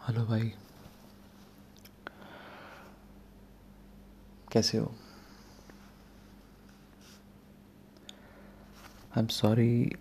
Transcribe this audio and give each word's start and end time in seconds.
Hello 0.00 0.24
भाई। 0.24 0.52
कैसे 4.52 4.78
हो? 4.78 4.86
आई 9.16 9.22
एम 9.22 9.26
सॉरी 9.26 9.92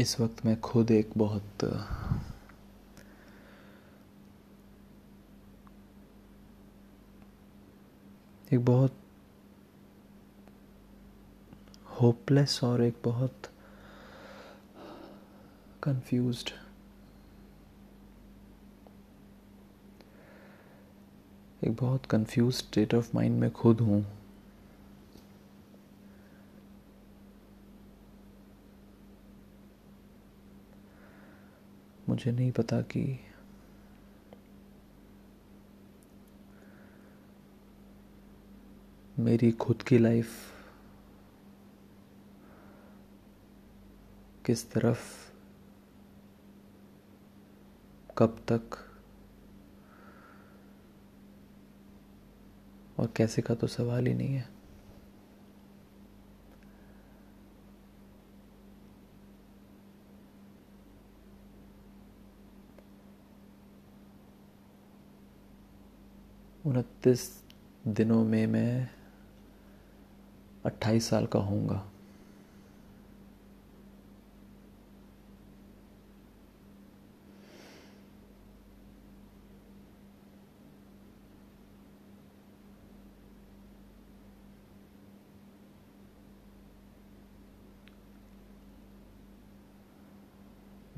इस 0.00 0.20
वक्त 0.20 0.44
मैं 0.46 0.60
खुद 0.60 0.90
एक 0.90 1.10
बहुत 1.16 1.64
एक 8.52 8.64
बहुत 8.64 8.98
होपलेस 12.00 12.60
और 12.64 12.82
एक 12.82 13.02
बहुत 13.04 13.51
कंफ्यूज्ड 15.82 16.50
एक 21.64 21.76
बहुत 21.76 22.06
कंफ्यूज 22.06 22.54
स्टेट 22.54 22.94
ऑफ़ 22.94 23.10
माइंड 23.14 23.40
में 23.40 23.50
खुद 23.50 23.80
हूँ। 23.80 24.04
मुझे 32.08 32.32
नहीं 32.32 32.52
पता 32.52 32.80
कि 32.82 33.20
मेरी 39.18 39.52
खुद 39.52 39.82
की 39.82 39.98
लाइफ 39.98 40.30
किस 44.46 44.70
तरफ़ 44.70 45.31
कब 48.22 48.44
तक? 48.52 48.70
और 52.98 53.12
कैसे 53.16 53.42
का 53.42 53.54
तो 53.54 53.66
सवाल 53.66 54.06
ही 54.06 54.14
नहीं 54.14 54.34
है। 54.34 54.48
उनतीस 66.66 67.44
दिनों 67.86 68.24
में 68.24 68.46
मैं 68.46 68.90
अट्ठाईस 70.66 71.08
साल 71.08 71.26
का 71.26 71.38
होऊँगा। 71.38 71.91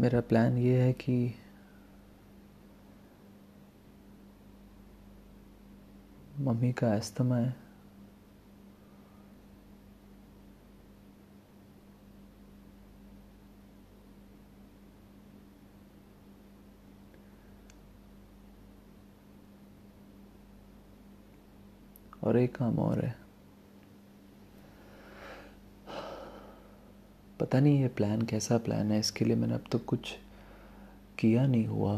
मेरा 0.04 0.20
प्लान 0.20 0.58
ये 0.58 0.82
है 0.82 0.92
कि 0.92 1.34
मम्मी 6.38 6.72
का 6.72 6.94
अस्थमा 6.94 7.36
है। 7.36 7.56
और 22.24 22.36
एक 22.36 22.56
काम 22.56 22.78
और 22.78 23.04
है। 23.04 23.23
पता 27.44 27.58
नहीं 27.60 27.80
ये 27.80 27.88
प्लान 27.88 28.22
कैसा 28.22 28.56
प्लान 28.58 28.92
है, 28.92 28.98
इसके 29.00 29.24
लिए 29.24 29.36
मैंने 29.36 29.54
अब 29.54 29.60
तक 29.60 29.70
तो 29.70 29.78
कुछ 29.78 30.12
किया 31.18 31.46
नहीं 31.46 31.66
हुआ। 31.66 31.94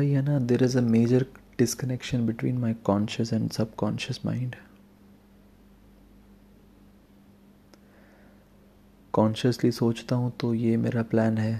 भाई, 0.00 0.10
है 0.10 0.22
ना 0.22 0.38
there 0.38 0.62
is 0.64 0.76
a 0.78 0.80
major 0.80 1.26
disconnection 1.58 2.26
between 2.26 2.58
my 2.58 2.74
conscious 2.74 3.32
and 3.32 3.50
subconscious 3.50 4.20
mind 4.26 4.54
consciously 9.12 9.70
सोचता 9.72 10.16
हूँ 10.16 10.32
तो 10.40 10.54
ये 10.54 10.76
मेरा 10.76 11.02
प्लान 11.02 11.38
है। 11.38 11.52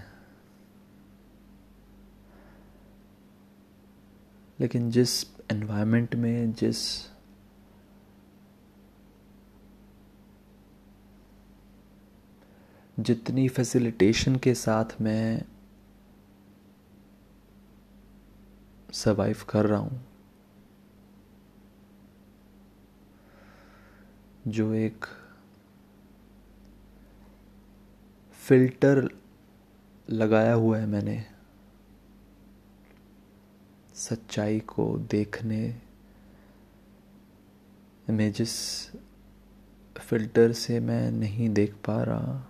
लेकिन 4.60 4.90
जिस 4.90 5.24
एनवायरनमेंट 5.50 6.14
में, 6.14 6.52
जिस 6.52 6.86
जितनी 13.00 13.48
फैसिलिटेशन 13.48 14.36
के 14.36 14.54
साथ 14.54 15.00
मैं 15.00 15.42
सरवाइव 18.92 19.36
कर 19.48 19.66
रहा 19.66 19.78
हूँ। 19.78 20.06
जो 24.48 24.74
एक 24.74 25.04
फ़िल्टर 28.32 29.08
लगाया 30.10 30.52
हुआ 30.52 30.78
है 30.78 30.86
मैंने, 30.86 31.24
सच्चाई 33.94 34.60
को 34.60 34.98
देखने 34.98 35.80
में 38.10 38.32
जिस 38.32 38.86
फ़िल्टर 39.98 40.52
से 40.52 40.80
मैं 40.80 41.10
नहीं 41.10 41.50
देख 41.50 41.74
पा 41.74 42.02
रहा। 42.02 42.49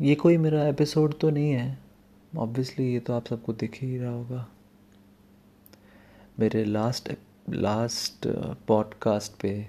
ये 0.00 0.14
कोई 0.14 0.36
मेरा 0.36 0.66
एपिसोड 0.66 1.18
तो 1.18 1.30
नहीं 1.30 1.50
है। 1.52 1.78
ऑब्वियसली 2.36 2.92
ये 2.92 3.00
तो 3.00 3.12
आप 3.12 3.26
सबको 3.26 3.52
दिख 3.52 3.78
ही 3.82 3.98
रहा 3.98 4.10
होगा। 4.10 4.48
मेरे 6.38 6.64
लास्ट 6.64 7.12
लास्ट 7.50 8.28
पॉडकास्ट 8.66 9.32
पे 9.40 9.68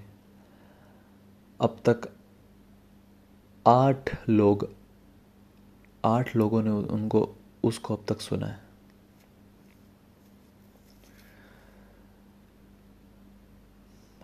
अब 1.62 1.82
तक 1.90 2.02
आठ 3.68 4.30
लोग, 4.30 4.70
आठ 6.06 6.36
लोगों 6.36 6.64
ने 6.64 6.70
उनको, 6.70 7.36
उसको 7.64 7.96
अब 7.96 8.06
तक 8.10 8.22
सुना 8.22 8.48
है। 8.48 8.60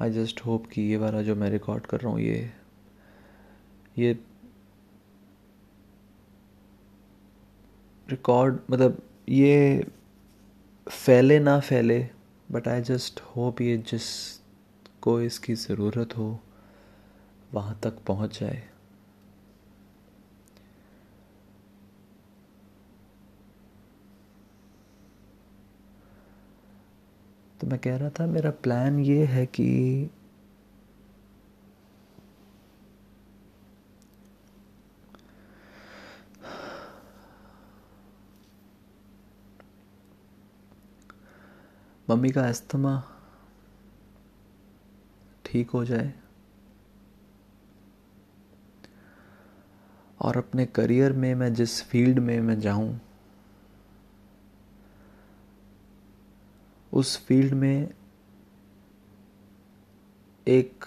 आई 0.02 0.12
जस्ट 0.12 0.46
होप 0.46 0.68
कि 0.68 0.82
ये 0.82 0.98
वाला 0.98 1.22
जो 1.22 1.36
मैं 1.36 1.50
रिकॉर्ड 1.50 1.86
कर 1.86 2.02
रहा 2.02 2.12
हूँ, 2.12 2.20
ये 2.20 2.52
ये 3.98 4.20
रिकॉर्ड 8.10 8.60
मतलब 8.72 9.02
ये 9.30 9.86
फैले 10.88 11.40
ना 11.40 11.60
फैले 11.60 12.00
बट 12.52 12.68
आई 12.68 12.82
जस्ट 12.82 13.20
होप 13.36 13.62
ये 13.62 13.78
जिस 13.78 14.06
को 15.02 15.20
इसकी 15.22 15.54
ज़रूरत 15.56 16.18
हो, 16.18 16.40
वहाँ 17.54 17.80
तक 17.84 17.98
पहुँच 18.08 18.40
जाए। 18.40 18.64
तो 27.60 27.68
मैं 27.68 27.80
कह 27.80 27.96
रहा 27.98 28.10
था, 28.10 28.26
मेरा 28.28 28.50
प्लान 28.64 29.00
ये 29.00 29.26
है 29.26 29.46
कि 29.46 30.10
मम्मी 42.10 42.30
का 42.30 42.48
अस्थमा 42.48 43.04
ठीक 45.46 45.70
हो 45.70 45.86
जाए 45.86 46.14
और 50.22 50.38
अपने 50.38 50.66
करियर 50.66 51.14
में 51.14 51.36
मैं 51.36 51.54
जिस 51.54 51.82
फ़ील्ड 51.84 52.20
में 52.20 52.40
मैं 52.42 52.60
जाऊँ, 52.60 53.00
उस 56.94 57.26
फ़ील्ड 57.26 57.54
में 57.54 57.94
एक 60.48 60.86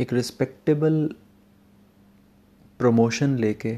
एक 0.00 0.12
रिस्पेक्टेबल 0.12 1.14
प्रमोशन 2.78 3.36
लेके। 3.36 3.72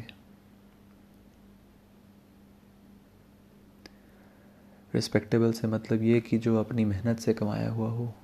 रिस्पेक्टेबल 4.94 5.52
से 5.52 5.66
मतलब 5.66 6.02
ये 6.02 6.20
कि 6.20 6.38
जो 6.38 6.56
अपनी 6.56 6.84
मेहनत 6.84 7.18
से 7.18 7.34
कमाया 7.34 7.70
हुआ 7.70 7.88
हो। 7.88 8.14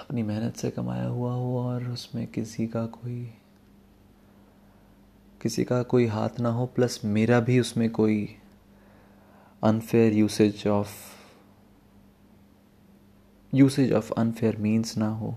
अपनी 0.00 0.22
मेहनत 0.22 0.56
से 0.56 0.70
कमाया 0.70 1.06
हुआ 1.06 1.32
हो 1.32 1.58
और 1.60 1.88
उसमें 1.88 2.26
किसी 2.26 2.66
का 2.66 2.86
कोई, 2.86 3.34
किसी 5.42 5.64
का 5.64 5.82
कोई 5.82 6.06
हाथ 6.06 6.40
ना 6.40 6.48
हो 6.48 6.66
प्लस 6.66 7.00
मेरा 7.04 7.40
भी 7.40 7.60
उसमें 7.60 7.90
कोई 7.90 8.36
unfair 9.64 10.12
usage 10.12 10.66
of 10.66 11.19
usage 13.52 13.92
of 13.92 14.12
unfair 14.12 14.56
means 14.56 14.96
ना 14.98 15.08
हो। 15.08 15.34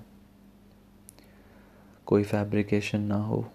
कोई 2.05 2.23
फैब्रिकेशन 2.23 3.01
ना 3.01 3.15
हो। 3.15 3.45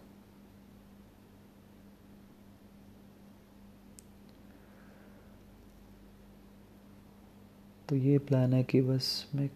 तो 7.88 7.96
ये 7.96 8.18
प्लान 8.18 8.54
है 8.54 8.62
कि 8.64 8.80
बस 8.82 9.26
मैं 9.34 9.48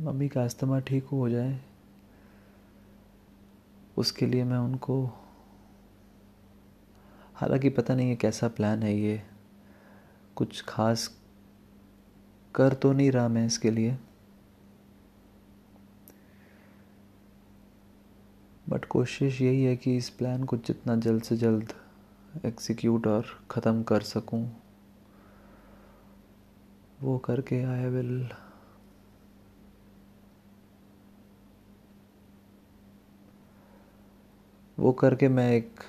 मम्मी 0.00 0.28
का 0.28 0.44
अस्थमा 0.44 0.78
ठीक 0.80 1.04
हो 1.04 1.28
जाए, 1.28 1.58
उसके 3.96 4.26
लिए 4.26 4.44
मैं 4.44 4.58
उनको 4.58 5.02
हालाँकि 7.40 7.68
पता 7.68 7.94
नहीं 7.94 8.08
है 8.08 8.16
कैसा 8.16 8.48
प्लान 8.48 8.82
है 8.82 8.94
ये। 8.96 9.22
कुछ 10.36 10.62
खास 10.68 11.06
कर 12.54 12.72
तो 12.72 12.92
नहीं 12.92 13.10
रहा 13.10 13.28
मैं 13.28 13.46
इसके 13.46 13.70
लिए। 13.70 13.96
बट 18.68 18.84
कोशिश 18.84 19.40
यही 19.40 19.62
है 19.64 19.76
कि 19.76 19.96
इस 19.96 20.10
प्लान 20.10 20.44
को 20.44 20.56
जितना 20.56 20.96
जल्द 20.96 21.22
से 21.22 21.36
जल्द 21.36 21.72
एग्जीक्यूट 22.44 23.06
और 23.06 23.26
ख़त्म 23.50 23.82
कर 23.82 24.00
सकूँ। 24.00 24.44
वो 27.02 27.18
करके 27.18 27.62
आई 27.64 27.86
विल 27.86 28.28
वो 34.78 34.92
करके 34.92 35.28
मैं 35.28 35.50
एक 35.52 35.80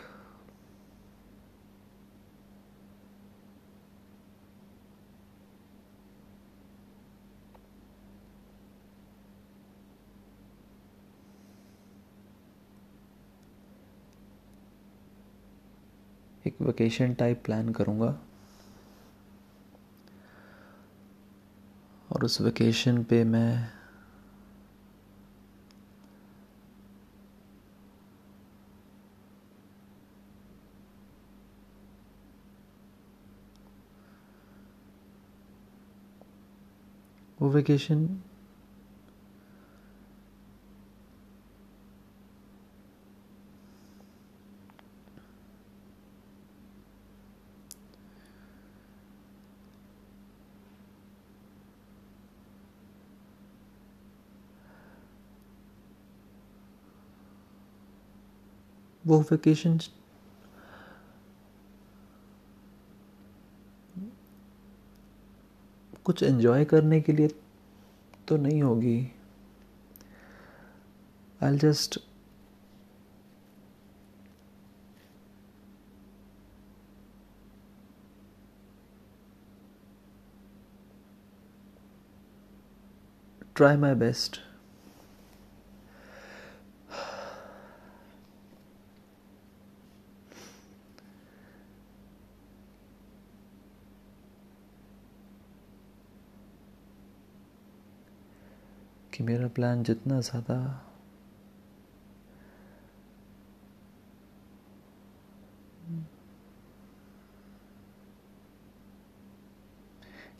वेकेशन 16.61 17.13
टाइप 17.13 17.41
प्लान 17.45 17.69
करूँगा। 17.69 18.19
और 22.11 22.25
उस 22.25 22.41
वेकेशन 22.41 23.03
पे 23.03 23.23
मैं 23.23 23.69
वो 37.41 37.49
वेकेशन 37.49 38.21
वो 59.11 59.19
वेकेशन 59.31 59.79
कुछ 66.05 66.23
एंजॉय 66.23 66.65
करने 66.65 66.99
के 67.01 67.13
लिए 67.13 67.27
तो 68.27 68.37
नहीं 68.37 68.61
होगी। 68.63 68.99
I 71.43 71.57
just 71.57 71.99
try 83.55 83.75
my 83.77 83.93
best. 83.93 84.39
मेरा 99.21 99.47
प्लान 99.55 99.83
जितना 99.83 100.19
ज़्यादा 100.21 100.57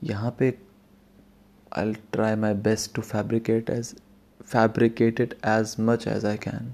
यहाँ 0.04 0.36
पे 0.40 0.54
I 1.78 1.94
try 2.12 2.36
my 2.36 2.54
best 2.68 2.94
to 2.96 3.02
fabricate 3.02 3.70
as 3.70 3.94
fabricate 4.44 5.20
it 5.22 5.34
as 5.48 5.76
much 5.80 6.08
as 6.08 6.26
I 6.26 6.38
can 6.38 6.74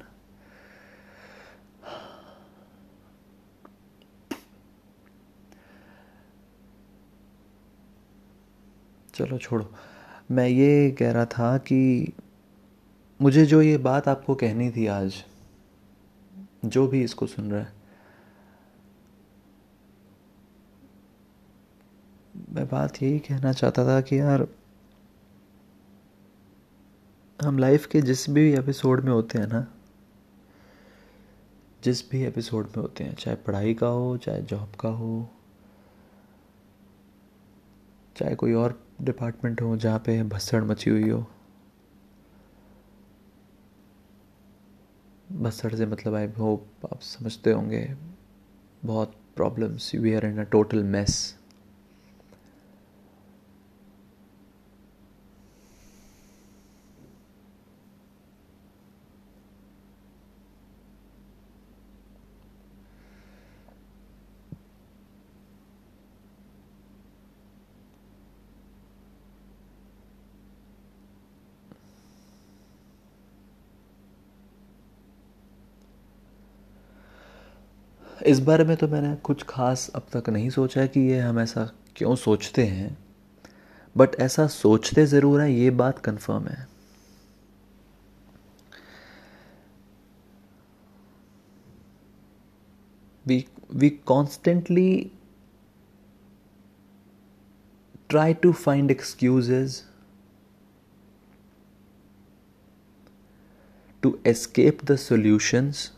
चलो 9.14 9.38
छोड़ो। 9.38 9.66
मैं 10.31 10.48
ये 10.48 10.91
कह 10.91 11.12
रहा 11.12 11.25
था 11.25 11.57
कि 11.57 12.13
मुझे 13.22 13.46
जो 13.46 13.62
ये 13.62 13.77
बात 13.77 14.07
आपको 14.07 14.36
कहनी 14.36 14.72
थी 14.72 14.88
आज, 14.88 15.24
जो 16.65 16.88
भी 16.88 17.03
इसको 17.03 17.27
सुन 17.27 17.51
रहा 17.51 17.62
है, 17.62 17.74
मैं 22.50 22.67
बात 22.67 23.03
यही 23.03 23.19
कहना 23.19 23.53
चाहता 23.53 23.86
था 23.86 24.01
कि 24.01 24.19
यार, 24.19 24.48
हम 27.41 27.57
लाइफ 27.57 27.86
के 27.86 28.01
जिस 28.01 28.29
भी 28.29 28.53
एपिसोड 28.53 29.03
में 29.03 29.12
होते 29.12 29.38
हैं 29.38 29.48
ना, 29.48 29.67
जिस 31.84 32.12
भी 32.12 32.24
एपिसोड 32.24 32.65
में 32.65 32.81
होते 32.81 33.03
हैं, 33.03 33.15
चाहे 33.15 33.38
पढ़ाई 33.38 33.74
का 33.74 33.88
हो, 33.88 34.17
चाहे 34.17 34.41
जॉब 34.41 34.72
का 34.79 34.89
हो, 34.89 35.29
चाहे 38.15 38.36
कोई 38.36 38.53
और 38.53 38.87
डिपार्टमेंट 39.01 39.62
हो, 39.62 39.75
जहाँ 39.77 40.00
पे 40.00 40.22
भसड़ 40.24 40.63
मची 40.63 40.89
हुई 40.89 41.10
हो। 41.10 41.25
भसड़ 45.32 45.74
से 45.75 45.86
मतलब 45.86 46.16
आई 46.16 46.27
होप 46.27 46.86
आप 46.94 47.00
समझते 47.01 47.51
होंगे, 47.51 47.96
बहुत 48.86 49.16
problems 49.36 49.94
we 49.96 50.13
are 50.13 50.25
in 50.25 50.39
a 50.39 50.44
total 50.44 50.84
mess 50.84 51.37
इस 78.27 78.39
बारे 78.39 78.63
में 78.63 78.77
तो 78.77 78.88
मैंने 78.88 79.15
कुछ 79.15 79.43
खास 79.43 79.89
अब 79.96 80.07
तक 80.13 80.29
नहीं 80.29 80.50
सोचा 80.50 80.86
कि 80.86 81.00
ये 81.00 81.19
हम 81.19 81.39
ऐसा 81.39 81.72
क्यों 81.96 82.15
सोचते 82.15 82.65
हैं 82.65 82.98
बट 83.98 84.15
ऐसा 84.19 84.48
सोचते 84.48 85.05
ज़रूर 85.05 85.41
हैं, 85.41 85.50
ये 85.50 85.69
बात 85.69 86.00
कंफर्म 86.00 86.48
है। 86.48 86.67
We 93.25 93.46
we 93.81 93.89
constantly 94.10 95.12
try 98.10 98.34
to 98.43 98.51
find 98.53 98.91
excuses 98.91 99.84
to 104.03 104.19
escape 104.25 104.86
the 104.86 104.98
solutions 104.98 105.97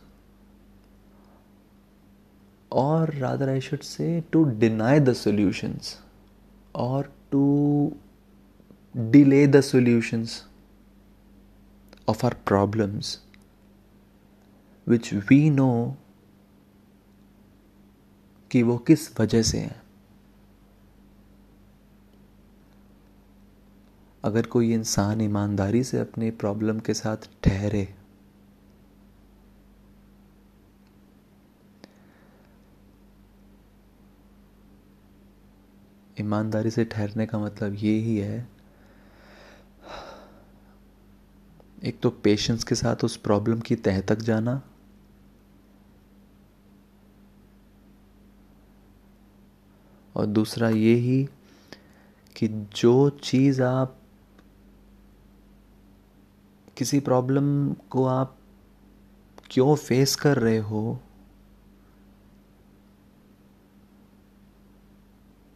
or 2.70 3.06
rather 3.20 3.50
i 3.50 3.58
should 3.58 3.82
say 3.84 4.22
to 4.32 4.44
deny 4.58 4.98
the 4.98 5.14
solutions 5.14 5.98
or 6.74 7.08
to 7.30 7.96
delay 9.10 9.46
the 9.46 9.62
solutions 9.62 10.44
of 12.08 12.24
our 12.24 12.34
problems 12.44 13.18
which 14.86 15.12
we 15.30 15.50
know 15.50 15.96
कि 18.50 18.62
वो 18.62 18.76
किस 18.76 19.20
वजह 19.20 19.42
से 19.42 19.58
हैं 19.58 19.82
अगर 24.24 24.46
कोई 24.46 24.72
इंसान 24.74 25.20
ईमानदारी 25.20 25.82
से 25.84 25.98
अपने 25.98 26.30
प्रॉब्लम 26.40 26.80
के 26.86 26.94
साथ 26.94 27.28
ठहरे 27.44 27.86
ईमानदारी 36.20 36.70
से 36.70 36.84
ठहरने 36.84 37.26
का 37.26 37.38
मतलब 37.38 37.74
ये 37.74 37.94
ही 37.98 38.16
है। 38.18 38.48
एक 41.84 42.00
तो 42.00 42.10
पेशेंस 42.10 42.64
के 42.64 42.74
साथ 42.74 43.04
उस 43.04 43.16
प्रॉब्लम 43.16 43.60
की 43.60 43.76
तह 43.76 44.00
तक 44.00 44.18
जाना। 44.18 44.60
और 50.16 50.26
दूसरा 50.26 50.68
ये 50.68 50.94
ही 50.94 51.24
कि 52.36 52.48
जो 52.76 53.10
चीज़ 53.10 53.62
आप 53.62 53.96
किसी 56.76 57.00
प्रॉब्लम 57.00 57.72
को 57.72 58.04
आप 58.04 58.36
क्यों 59.50 59.76
फेस 59.76 60.14
कर 60.16 60.38
रहे 60.38 60.58
हो 60.58 61.00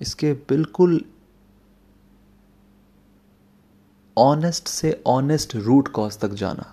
इसके 0.00 0.32
बिल्कुल 0.48 1.04
ऑनेस्ट 4.16 4.68
से 4.68 5.02
ऑनेस्ट 5.06 5.54
रूट 5.56 5.88
कॉज 5.88 6.18
तक 6.18 6.30
जाना। 6.34 6.70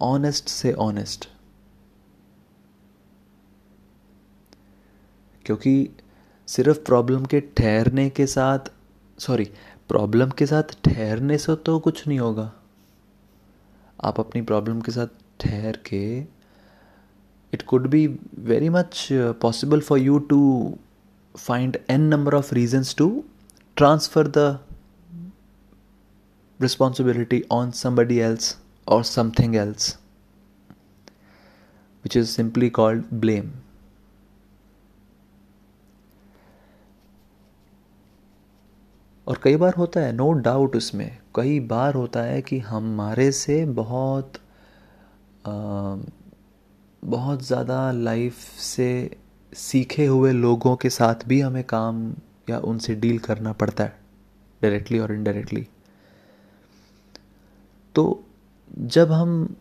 ऑनेस्ट 0.00 0.48
से 0.48 0.72
ऑनेस्ट 0.72 1.28
क्योंकि 5.46 5.88
सिर्फ़ 6.48 6.78
प्रॉब्लम 6.78 7.24
के 7.24 7.40
ठहरने 7.40 8.08
के 8.10 8.26
साथ 8.26 8.70
सॉरी 9.18 9.44
प्रॉब्लम 9.88 10.30
के 10.30 10.46
साथ 10.46 10.76
ठहरने 10.84 11.38
से 11.38 11.54
तो 11.56 11.78
कुछ 11.78 12.06
नहीं 12.08 12.18
होगा। 12.18 12.52
आप 14.04 14.20
अपनी 14.20 14.42
प्रॉब्लम 14.42 14.80
के 14.80 14.92
साथ 14.92 15.06
ठहर 15.40 15.76
के 15.86 16.20
it 17.56 17.62
could 17.62 17.86
be 17.90 18.06
very 18.52 18.68
much 18.68 19.06
possible 19.42 19.80
for 19.80 19.98
you 19.98 20.18
to 20.30 20.42
find 21.34 21.76
an 21.90 22.08
number 22.08 22.34
of 22.34 22.54
reasons 22.54 22.94
to 22.98 23.10
transfer 23.76 24.28
the 24.28 24.58
responsibility 26.60 27.44
on 27.50 27.72
somebody 27.72 28.22
else 28.22 28.56
or 28.88 29.04
something 29.04 29.56
else, 29.56 29.98
which 32.04 32.16
is 32.16 32.30
simply 32.30 32.70
called 32.70 33.08
blame. 33.10 33.52
और 39.26 39.38
कई 39.42 39.56
बार 39.56 39.74
होता 39.74 40.00
है 40.00 40.12
नो 40.12 40.32
डाउट 40.32 40.76
उसमें 40.76 41.18
कई 41.34 41.58
बार 41.60 41.94
होता 41.94 42.20
है 42.22 42.42
कि 42.42 42.58
हमारे 42.58 43.30
से 43.32 43.64
बहुत 43.66 44.36
आ, 45.46 45.96
बहुत 47.06 47.46
ज़्यादा 47.46 47.92
लाइफ 47.92 48.34
से 48.58 49.16
सीखे 49.54 50.06
हुए 50.06 50.32
लोगों 50.32 50.76
के 50.76 50.90
साथ 50.90 51.14
भी 51.28 51.40
हमें 51.40 51.64
काम 51.64 52.14
या 52.50 52.58
उनसे 52.58 52.94
डील 52.94 53.18
करना 53.18 53.52
पड़ता 53.52 53.84
है 53.84 53.98
डायरेक्टली 54.62 54.98
और 54.98 55.12
इनडायरेक्टली 55.12 55.68
तो 57.94 58.24
जब 58.78 59.12
हम 59.12 59.56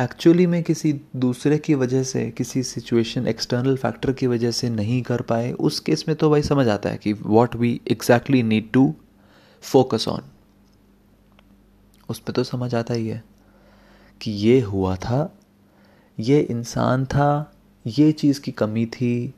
एक्चुअली 0.00 0.46
में 0.46 0.62
किसी 0.62 1.00
दूसरे 1.16 1.58
की 1.58 1.74
वजह 1.74 2.02
से, 2.02 2.30
किसी 2.30 2.62
सिचुएशन 2.62 3.26
एक्सटर्नल 3.26 3.76
फैक्टर 3.76 4.12
की 4.12 4.26
वजह 4.26 4.50
से 4.50 4.70
नहीं 4.70 5.02
कर 5.02 5.20
पाए, 5.20 5.52
उस 5.52 5.80
केस 5.80 6.04
में 6.08 6.16
तो 6.16 6.30
भाई 6.30 6.42
समझ 6.42 6.68
आता 6.68 6.88
है 6.88 6.96
कि 6.96 7.12
what 7.12 7.56
we 7.56 7.80
exactly 7.88 8.42
need 8.42 8.72
to 8.72 8.94
focus 9.60 10.08
on 10.08 10.20
उसमें 12.08 12.34
तो 12.34 12.44
समझ 12.44 12.74
आता 12.74 12.94
ही 12.94 13.08
है 13.08 13.24
कि 14.20 14.30
ये 14.30 14.60
हुआ 14.60 14.96
था 14.96 15.35
ये 16.18 16.40
इंसान 16.40 17.04
था, 17.06 17.52
ये 17.86 18.12
चीज़ 18.12 18.40
की 18.40 18.52
कमी 18.52 18.86
थी, 18.86 19.34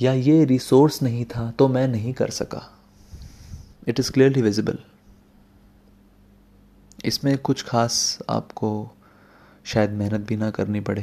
या 0.00 0.12
ये 0.12 0.44
रिसोर्स 0.44 1.02
नहीं 1.02 1.24
था 1.24 1.50
तो 1.50 1.68
मैं 1.68 1.86
नहीं 1.88 2.12
कर 2.12 2.30
सका। 2.30 2.62
इट 3.88 4.00
इज़ 4.00 4.10
क्लियरली 4.12 4.42
विजिबल 4.42 4.78
इसमें 7.04 7.36
कुछ 7.38 7.64
खास 7.64 8.18
आपको 8.30 8.70
शायद 9.64 9.90
मेहनत 9.90 10.20
भी 10.20 10.36
ना 10.36 10.50
करनी 10.50 10.80
पड़े। 10.80 11.02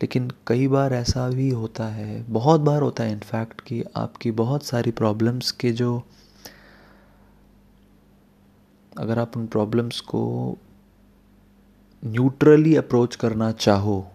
लेकिन 0.00 0.30
कई 0.46 0.66
बार 0.68 0.92
ऐसा 0.92 1.28
भी 1.28 1.48
होता 1.50 1.86
है, 1.86 2.22
बहुत 2.32 2.60
बार 2.60 2.82
होता 2.82 3.04
है 3.04 3.12
इनफैक्ट 3.12 3.60
कि 3.60 3.82
आपकी 3.96 4.30
बहुत 4.30 4.64
सारी 4.64 4.90
प्रॉब्लम्स 4.90 5.50
के 5.52 5.72
जो 5.72 6.02
अगर 8.98 9.18
आप 9.18 9.36
उन 9.36 9.46
प्रॉब्लम्स 9.46 10.00
को 10.00 10.56
न्यूट्रली 12.04 12.76
अप्रोच 12.76 13.16
करना 13.16 13.52
चाहो 13.52 14.06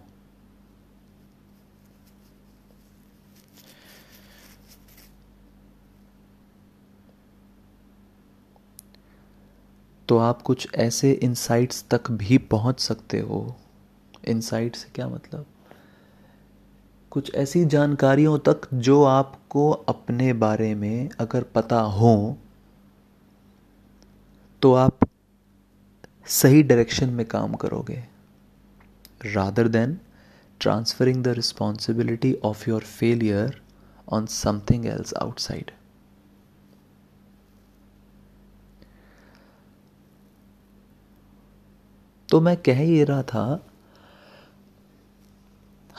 तो 10.08 10.18
आप 10.18 10.42
कुछ 10.42 10.68
ऐसे 10.76 11.12
इंसाइट्स 11.12 11.86
तक 11.92 12.12
भी 12.12 12.38
पहुँच 12.38 12.80
सकते 12.80 13.20
हो। 13.20 13.56
इनसाइट 14.28 14.76
से 14.76 14.90
क्या 14.96 15.10
मतलब? 15.10 15.46
कुछ 17.10 17.36
ऐसी 17.36 17.66
जानकारियों 17.66 18.40
तक 18.40 18.62
जो 18.74 19.04
आपको 19.04 19.72
अपने 19.72 20.34
बारे 20.34 20.76
में 20.76 21.10
अगर 21.20 21.44
पता 21.44 21.82
हो 21.82 22.38
तो 24.62 24.74
आप 24.74 25.00
सही 26.28 26.64
डायरेक्शन 26.64 27.10
में 27.10 27.26
काम 27.26 27.54
करोगे 27.54 28.04
rather 29.26 29.68
than 29.68 30.00
transferring 30.60 31.24
the 31.24 31.28
responsibility 31.28 32.34
of 32.44 32.70
your 32.70 32.82
failure 32.82 33.62
on 34.10 34.26
something 34.26 34.86
else 34.86 35.14
outside 35.14 35.72
तो 42.30 42.42
मैं 42.42 42.58
कह 42.58 42.80
ही 42.80 43.04
रहा 43.04 43.24
था, 43.24 43.66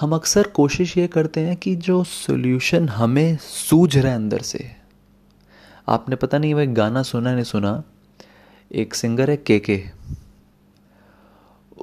हम 0.01 0.15
अक्सर 0.15 0.43
कोशिश 0.43 0.99
ये 0.99 1.07
करते 1.07 1.41
हैं 1.41 1.57
कि 1.57 1.77
जो 1.77 2.05
सोल्यूशन 2.05 2.89
हमें 2.89 3.37
सूझ 3.37 3.99
रहा 3.99 4.09
है 4.09 4.17
अंदर 4.17 4.39
से, 4.39 4.71
आपने 5.89 6.17
पता 6.17 6.39
नहीं 6.39 6.55
वह 6.55 6.67
गाना 6.67 7.03
सुना 7.03 7.35
नहीं 7.35 7.45
सुना 7.45 7.83
एक 8.71 8.95
सिंगर 8.95 9.31
है 9.31 9.37
के 9.37 9.59
के 9.59 9.83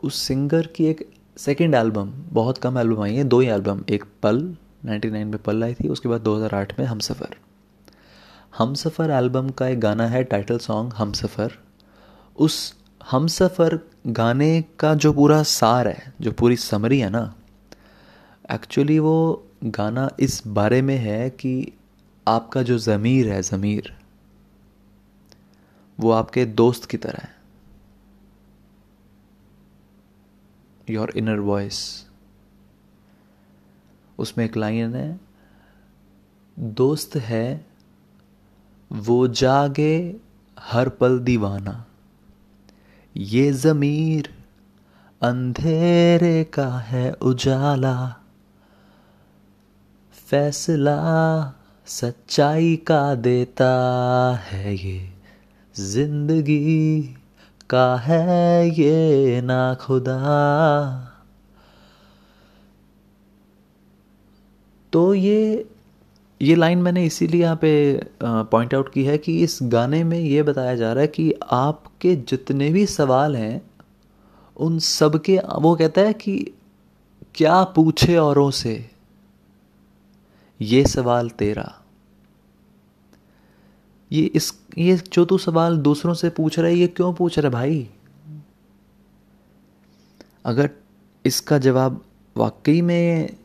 उस 0.03 0.15
सिंगर 0.17 0.67
की 0.67 0.85
एक 0.85 1.07
सेकेंड 1.37 1.75
एल्बम 1.75 2.11
बहुत 2.29 2.57
कम 2.57 2.77
एल्बम 2.77 3.01
आई 3.03 3.15
है, 3.15 3.23
दो 3.23 3.39
ही 3.39 3.47
एल्बम 3.47 3.83
एक 3.89 4.03
पल 4.23 4.39
99 4.85 5.23
में 5.23 5.37
पल 5.37 5.63
आई 5.63 5.73
थी, 5.73 5.87
उसके 5.87 6.09
बाद 6.09 6.21
2008 6.21 6.73
में 6.79 6.85
हम 6.85 6.99
सफ़र। 6.99 7.35
हम 8.57 8.73
सफ़र 8.73 9.11
एल्बम 9.11 9.49
का 9.49 9.67
एक 9.67 9.79
गाना 9.79 10.07
है 10.07 10.23
टाइटल 10.23 10.57
सॉन्ग 10.57 10.93
हम 10.93 11.11
सफ़र। 11.11 11.57
उस 12.35 12.73
हम 13.09 13.27
सफ़र 13.27 13.79
गाने 14.07 14.63
का 14.79 14.93
जो 14.95 15.13
पूरा 15.13 15.41
सार 15.43 15.87
है, 15.87 16.13
जो 16.21 16.31
पूरी 16.31 16.55
समरी 16.55 16.99
है 16.99 17.09
ना 17.09 17.33
एक्चुअली 18.53 18.99
वो 18.99 19.43
गाना 19.63 20.09
इस 20.19 20.41
बारे 20.47 20.81
में 20.81 20.97
है 20.97 21.29
कि 21.29 21.71
आपका 22.27 22.61
जो 22.61 22.77
ज़मीर 22.77 23.31
है, 23.31 23.41
ज़मीर 23.41 23.96
वो 25.99 26.11
आपके 26.11 26.45
दोस्त 26.45 26.85
की 26.85 26.97
तरह 26.97 27.19
है। 27.19 27.35
योर 30.89 31.09
इनर 31.09 31.39
वॉइस 31.39 32.07
उसमें 34.17 34.45
एक 34.45 34.57
लाइन 34.57 34.95
है, 34.95 35.19
दोस्त 36.59 37.15
है, 37.15 37.65
वो 38.91 39.27
जागे 39.27 40.15
हर 40.59 40.89
पल 40.89 41.19
दीवाना। 41.19 41.85
ये 43.17 43.51
जमीर 43.53 44.43
अंधेरे 45.21 46.43
का 46.43 46.79
है 46.79 47.13
उजाला। 47.13 48.15
फैसला 50.11 50.99
सच्चाई 51.85 52.75
का 52.75 53.15
देता 53.15 53.71
है 54.43 54.75
ये। 54.75 55.16
ज़िंदगी 55.77 57.01
का 57.69 57.95
है 57.97 58.69
ये 58.69 59.41
ना 59.41 59.73
खुदा। 59.81 60.17
तो 64.93 65.13
ये 65.13 65.65
ये 66.41 66.55
लाइन 66.55 66.77
मैंने 66.77 67.05
इसीलिए 67.05 67.41
यहाँ 67.41 67.55
पे 67.61 67.71
पॉइंट 68.23 68.73
आउट 68.73 68.91
की 68.93 69.03
है 69.03 69.17
कि 69.17 69.37
इस 69.43 69.57
गाने 69.63 70.03
में 70.03 70.19
ये 70.19 70.43
बताया 70.43 70.75
जा 70.75 70.91
रहा 70.93 71.01
है 71.01 71.07
कि 71.07 71.33
आपके 71.43 72.15
जितने 72.15 72.69
भी 72.69 72.85
सवाल 72.87 73.35
हैं, 73.35 73.61
उन 74.57 74.79
सब 74.81 75.21
के 75.25 75.37
वो 75.37 75.75
कहता 75.75 76.01
है 76.01 76.13
कि 76.15 76.37
क्या 77.35 77.63
पूछे 77.75 78.17
औरों 78.17 78.49
से, 78.51 78.89
ये 80.59 80.83
सवाल 80.85 81.29
तेरा। 81.29 81.73
ये 84.11 84.23
इस, 84.25 84.53
ये 84.77 84.97
जो 84.97 85.25
तू 85.25 85.37
सवाल 85.37 85.77
दूसरों 85.77 86.13
से 86.13 86.29
पूछ 86.29 86.59
रहा 86.59 86.67
है, 86.67 86.75
ये 86.75 86.87
क्यों 86.87 87.13
पूछ 87.13 87.39
रहा 87.39 87.47
है 87.47 87.53
भाई? 87.53 87.89
अगर 90.45 90.69
इसका 91.25 91.57
जवाब 91.57 92.05
वाकई 92.37 92.81
में 92.81 93.37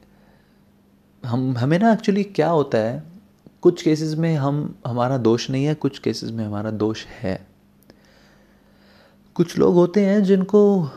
हम, 1.25 1.57
हमें 1.59 1.79
ना 1.79 1.93
एक्चुअली 1.93 2.25
क्या 2.25 2.51
होता 2.51 2.79
है, 2.79 3.03
कुछ 3.63 3.83
केसेस 3.83 4.15
में 4.15 4.37
हम, 4.37 4.75
हमारा 4.87 5.19
दोष 5.19 5.51
नहीं 5.51 5.65
है, 5.65 5.75
कुछ 5.75 5.99
केसेस 5.99 6.31
में 6.31 6.45
हमारा 6.45 6.71
दोष 6.71 7.05
है। 7.07 7.47
कुछ 9.35 9.59
लोग 9.59 9.75
होते 9.75 10.05
हैं 10.05 10.23
जिनको 10.23 10.91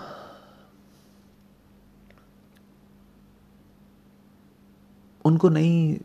उनको 5.26 5.50
नहीं 5.50 5.98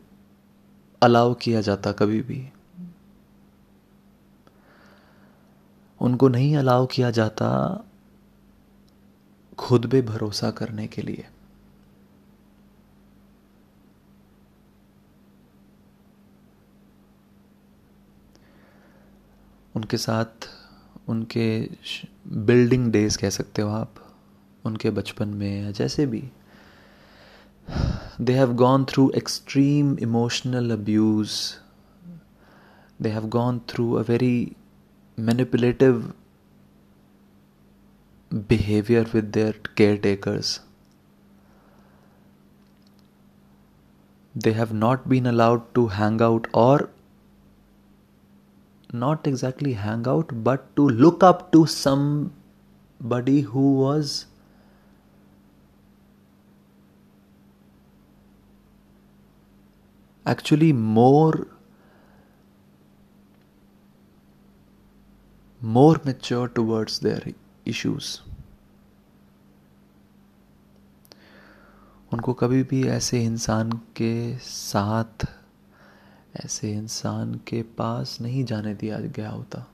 अलाउ 1.01 1.33
किया 1.33 1.61
जाता 1.61 1.91
कभी 1.91 2.21
भी। 2.21 2.49
उनको 6.01 6.27
नहीं 6.27 6.55
अलाउ 6.57 6.85
किया 6.85 7.11
जाता 7.11 7.49
खुद 9.57 9.87
पे 9.87 10.01
भरोसा 10.01 10.51
करने 10.51 10.87
के 10.87 11.01
लिए। 11.01 11.25
उनके 19.75 19.97
साथ, 19.97 20.49
उनके 21.07 21.69
बिल्डिंग 22.27 22.91
डेज़ 22.91 23.17
कह 23.17 23.29
सकते 23.29 23.61
हो 23.61 23.69
आप, 23.69 23.93
उनके 24.65 24.89
बचपन 24.89 25.27
में 25.27 25.63
या 25.63 25.71
जैसे 25.71 26.05
भी 26.05 26.23
they 28.21 28.33
have 28.33 28.53
gone 28.53 28.85
through 28.85 29.09
extreme 29.15 29.97
emotional 29.99 30.71
abuse 30.71 31.29
they 33.01 33.09
have 33.09 33.27
gone 33.27 33.59
through 33.69 33.91
a 33.93 34.01
very 34.01 34.55
manipulative 35.17 36.13
behavior 38.47 39.05
with 39.13 39.31
their 39.33 39.53
caretakers. 39.75 40.59
They 44.35 44.53
have 44.53 44.73
not 44.73 45.09
been 45.09 45.25
allowed 45.27 45.73
to 45.75 45.87
hang 45.87 46.21
out 46.21 46.47
or 46.53 46.89
not 48.93 49.27
exactly 49.27 49.73
hang 49.73 50.07
out 50.07 50.43
but 50.43 50.75
to 50.75 50.87
look 50.87 51.23
up 51.23 51.51
to 51.51 51.65
somebody 51.65 53.41
who 53.41 53.73
was 53.77 54.25
actually 60.25 60.71
more 60.73 61.47
more 65.65 65.99
mature 66.03 66.49
towards 66.59 66.99
their 66.99 67.33
issues. 67.67 68.19
उनको 72.13 72.33
कभी 72.33 72.63
भी 72.63 72.87
ऐसे 72.87 73.23
इंसान 73.23 73.71
के 73.71 74.37
साथ, 74.37 75.27
ऐसे 76.45 76.73
इंसान 76.73 77.35
के 77.35 77.63
पास 77.63 78.21
नहीं 78.21 78.45
जाने 78.45 78.75
दिया 78.75 78.99
गया 78.99 79.29
होता। 79.29 79.67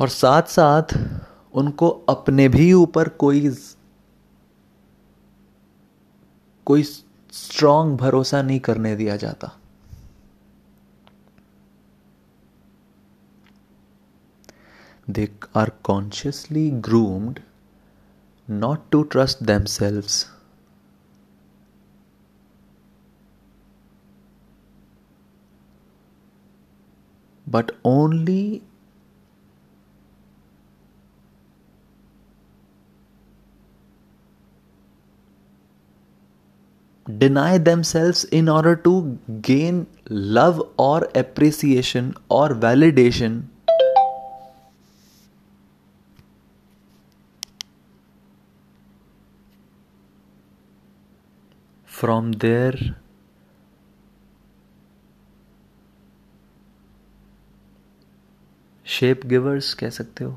और 0.00 0.08
साथ 0.08 0.42
साथ 0.42 0.98
उनको 1.52 1.88
अपने 1.88 2.48
भी 2.48 2.72
ऊपर 2.72 3.08
कोई 3.08 3.56
कोई 6.66 6.82
स्ट्रांग 7.32 7.96
भरोसा 7.96 8.42
नहीं 8.42 8.60
करने 8.60 8.96
दिया 8.96 9.16
जाता। 9.16 9.57
They 15.08 15.28
are 15.54 15.70
consciously 15.82 16.70
groomed 16.70 17.42
not 18.46 18.90
to 18.92 19.04
trust 19.06 19.46
themselves. 19.46 20.26
But 27.46 27.72
only 27.82 28.62
deny 37.16 37.56
themselves 37.56 38.24
in 38.24 38.50
order 38.50 38.76
to 38.76 39.18
gain 39.40 39.86
love 40.10 40.60
or 40.76 41.08
appreciation 41.14 42.14
or 42.28 42.50
validation 42.50 43.44
from 52.00 52.32
their 52.42 52.72
shape 58.86 59.26
givers 59.32 59.72
कह 59.80 59.90
सकते 59.98 60.24
हो 60.24 60.36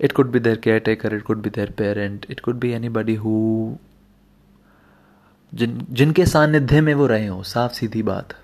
it 0.00 0.14
could 0.14 0.32
be 0.32 0.40
their 0.46 0.56
caretaker 0.56 1.12
it 1.18 1.24
could 1.24 1.42
be 1.42 1.52
their 1.58 1.70
parent 1.82 2.26
it 2.30 2.42
could 2.42 2.60
be 2.64 2.74
anybody 2.80 3.18
who 3.26 3.36
जिन 5.52 5.78
जिनके 5.98 6.24
सानिध्य 6.26 6.80
में 6.80 6.92
वो 6.94 7.06
रहे 7.06 7.26
हो 7.26 7.42
साफ़ 7.50 7.72
सीधी 7.74 8.02
बात 8.02 8.34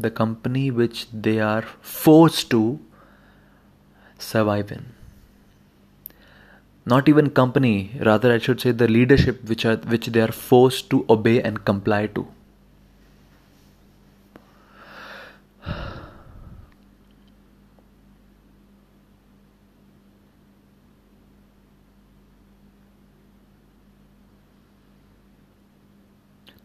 the 0.00 0.10
company 0.16 0.68
which 0.78 1.06
they 1.26 1.38
are 1.46 1.64
forced 2.04 2.46
to 2.50 2.62
survive 4.20 4.68
in 4.72 4.86
not 6.90 7.08
even 7.08 7.26
company 7.26 7.90
rather 7.96 8.30
I 8.30 8.38
should 8.38 8.58
say 8.58 8.72
the 8.72 8.82
leadership 8.82 9.40
which 9.44 9.66
are 9.66 9.80
which 9.86 10.08
they 10.08 10.20
are 10.20 10.30
forced 10.30 10.84
to 10.90 11.06
obey 11.10 11.38
and 11.38 11.58
comply 11.58 12.06
to 12.06 12.26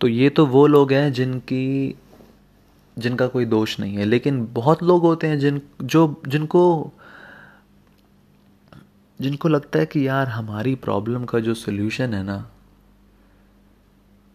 तो 0.02 0.08
ये 0.08 0.30
तो 0.30 0.46
वो 0.46 0.68
लोग 0.68 0.92
हैं 0.92 1.14
जिनकी, 1.14 1.96
जिनका 2.98 3.28
कोई 3.28 3.46
दोष 3.46 3.80
नहीं 3.80 3.96
है, 3.96 4.06
लेकिन 4.06 4.48
बहुत 4.54 4.84
लोग 4.84 5.02
होते 5.02 5.28
हैं 5.28 5.40
जिन, 5.40 5.62
जो, 5.84 6.22
जिनको 6.28 6.94
जिनको 9.20 9.50
लगता 9.50 9.80
है 9.80 9.86
कि 9.86 10.08
यार 10.08 10.28
हमारी 10.28 10.76
प्रॉब्लम 10.76 11.26
का 11.26 11.40
जो 11.40 11.54
सोल्यूशन 11.54 12.14
है 12.14 12.24
ना 12.24 12.46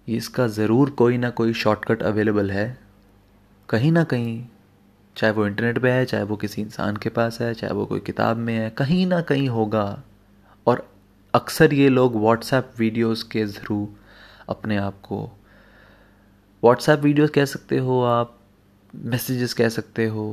इसका 0.08 0.46
ज़रूर 0.48 0.90
कोई 0.90 1.18
ना 1.18 1.30
कोई 1.30 1.52
शॉर्टकट 1.54 2.02
अवेलेबल 2.02 2.50
है। 2.50 2.78
कहीं 3.68 3.90
ना 3.92 4.04
कहीं, 4.04 4.44
चाहे 5.16 5.32
वो 5.32 5.46
इंटरनेट 5.46 5.78
पे 5.78 5.90
है, 5.90 6.04
चाहे 6.04 6.24
वो 6.24 6.36
किसी 6.36 6.62
इंसान 6.62 6.96
के 6.96 7.08
पास 7.08 7.40
है, 7.40 7.52
चाहे 7.54 7.72
वो 7.72 7.84
कोई 7.86 8.00
किताब 8.00 8.36
में 8.36 8.54
है, 8.54 8.70
कहीं 8.70 9.06
ना 9.06 9.20
कहीं 9.20 9.48
होगा। 9.48 10.02
और 10.66 10.86
अक्सर 11.34 11.74
ये 11.74 11.88
लोग 11.88 12.16
व्हाट्सएप 12.16 12.72
वीडियोस 12.78 13.22
के 13.22 13.46
थ्रू 13.48 13.88
अपने 14.48 14.76
आप 14.76 15.00
को 15.02 15.22
व्हाट्सएप 16.62 17.00
वीडियोस 17.00 17.30
कह 17.30 17.44
सकते 17.44 17.78
हो 17.78 18.02
आप 18.04 18.36
मैसेजेस 18.94 19.54
कह 19.54 19.68
सकते 19.68 20.06
हो 20.06 20.26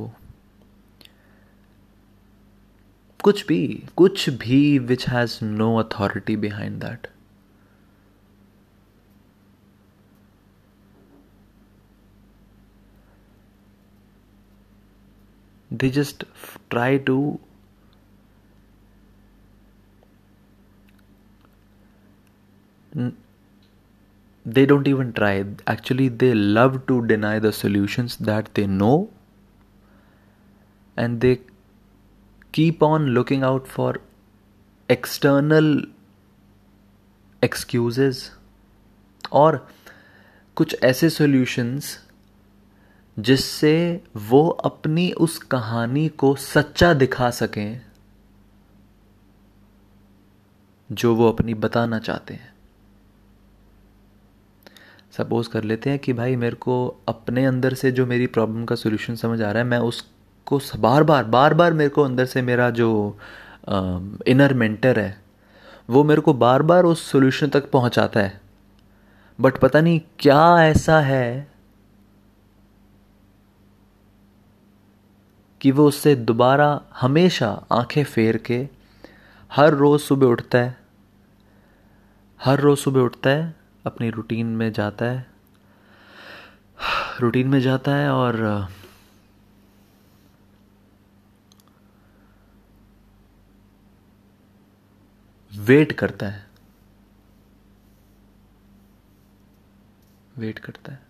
कुछ 3.27 3.45
भी 3.47 3.61
कुछ 3.97 4.29
भी 4.43 4.77
which 4.91 5.07
has 5.09 5.43
no 5.43 5.75
authority 5.83 6.35
behind 6.37 6.79
that 6.83 7.07
they 15.81 15.89
just 15.89 16.23
try 16.69 16.97
to 16.97 17.39
they 24.45 24.65
don't 24.65 24.87
even 24.87 25.13
try 25.13 25.43
actually 25.65 26.09
they 26.09 26.33
love 26.35 26.85
to 26.85 27.05
deny 27.07 27.39
the 27.39 27.51
solutions 27.51 28.17
that 28.17 28.53
they 28.53 28.67
know 28.67 29.09
and 30.97 31.21
they 31.21 31.39
keep 32.54 32.82
on 32.82 33.06
looking 33.06 33.42
out 33.42 33.66
for 33.76 33.96
external 34.90 35.76
excuses 37.44 38.16
और 39.32 39.68
कुछ 40.56 40.76
ऐसे 40.82 41.10
solutions 41.10 42.06
जिससे 43.18 44.04
वो 44.16 44.48
अपनी 44.48 45.12
उस 45.12 45.38
कहानी 45.38 46.08
को 46.08 46.34
सच्चा 46.34 46.94
दिखा 46.94 47.30
सकें 47.30 47.86
जो 50.92 51.14
वो 51.14 51.32
अपनी 51.32 51.54
बताना 51.54 51.98
चाहते 51.98 52.34
हैं। 52.34 52.54
सपोज़ 55.16 55.48
कर 55.48 55.64
लेते 55.64 55.90
हैं 55.90 55.98
कि 55.98 56.12
भाई 56.12 56.36
मेरे 56.36 56.56
को 56.56 57.00
अपने 57.08 57.46
अंदर 57.46 57.74
से 57.74 57.92
जो 57.92 58.06
मेरी 58.06 58.26
प्रॉब्लम 58.26 58.64
का 58.64 58.74
सोल्यूशन 58.74 59.14
समझ 59.14 59.42
आ 59.42 59.52
रहा 59.52 59.62
है, 59.62 59.68
मैं 59.68 59.78
उसको 60.52 60.78
बार 60.78 61.02
बार 61.04 61.24
बार 61.24 61.54
बार 61.54 61.72
मेरे 61.72 61.90
को 61.90 62.02
अंदर 62.02 62.24
से 62.24 62.42
मेरा 62.42 62.68
जो 62.70 63.18
इनर 63.68 64.54
मेंटर 64.54 64.98
है, 64.98 65.16
वो 65.90 66.04
मेरे 66.04 66.20
को 66.20 66.34
बार 66.34 66.62
बार 66.62 66.84
उस 66.84 67.10
सोल्यूशन 67.10 67.48
तक 67.48 67.70
पहुंचाता 67.70 68.20
है। 68.20 68.40
बट 69.38 69.58
पता 69.58 69.80
नहीं 69.80 70.00
क्या 70.18 70.64
ऐसा 70.64 71.00
है 71.00 71.48
कि 75.60 75.70
वो 75.70 75.86
उससे 75.88 76.14
दोबारा 76.16 76.80
हमेशा 77.00 77.48
आँखें 77.72 78.02
फेर 78.04 78.36
के 78.36 78.66
हर 79.50 79.74
रोज़ 79.74 80.02
सुबह 80.02 80.26
उठता 80.26 80.58
है, 80.58 80.76
हर 82.40 82.60
रोज़ 82.60 82.78
सुबह 82.78 83.00
उठता 83.00 83.30
है, 83.30 83.54
अपनी 83.86 84.10
रूटीन 84.10 84.46
में 84.46 84.72
जाता 84.72 85.04
है 85.04 85.26
रूटीन 87.20 87.48
में 87.48 87.60
जाता 87.60 87.94
है 87.94 88.10
और 88.10 88.68
वेट 95.58 95.92
करता 95.92 96.26
है। 96.26 96.46
वेट 100.38 100.58
करता 100.58 100.92
है। 100.92 101.00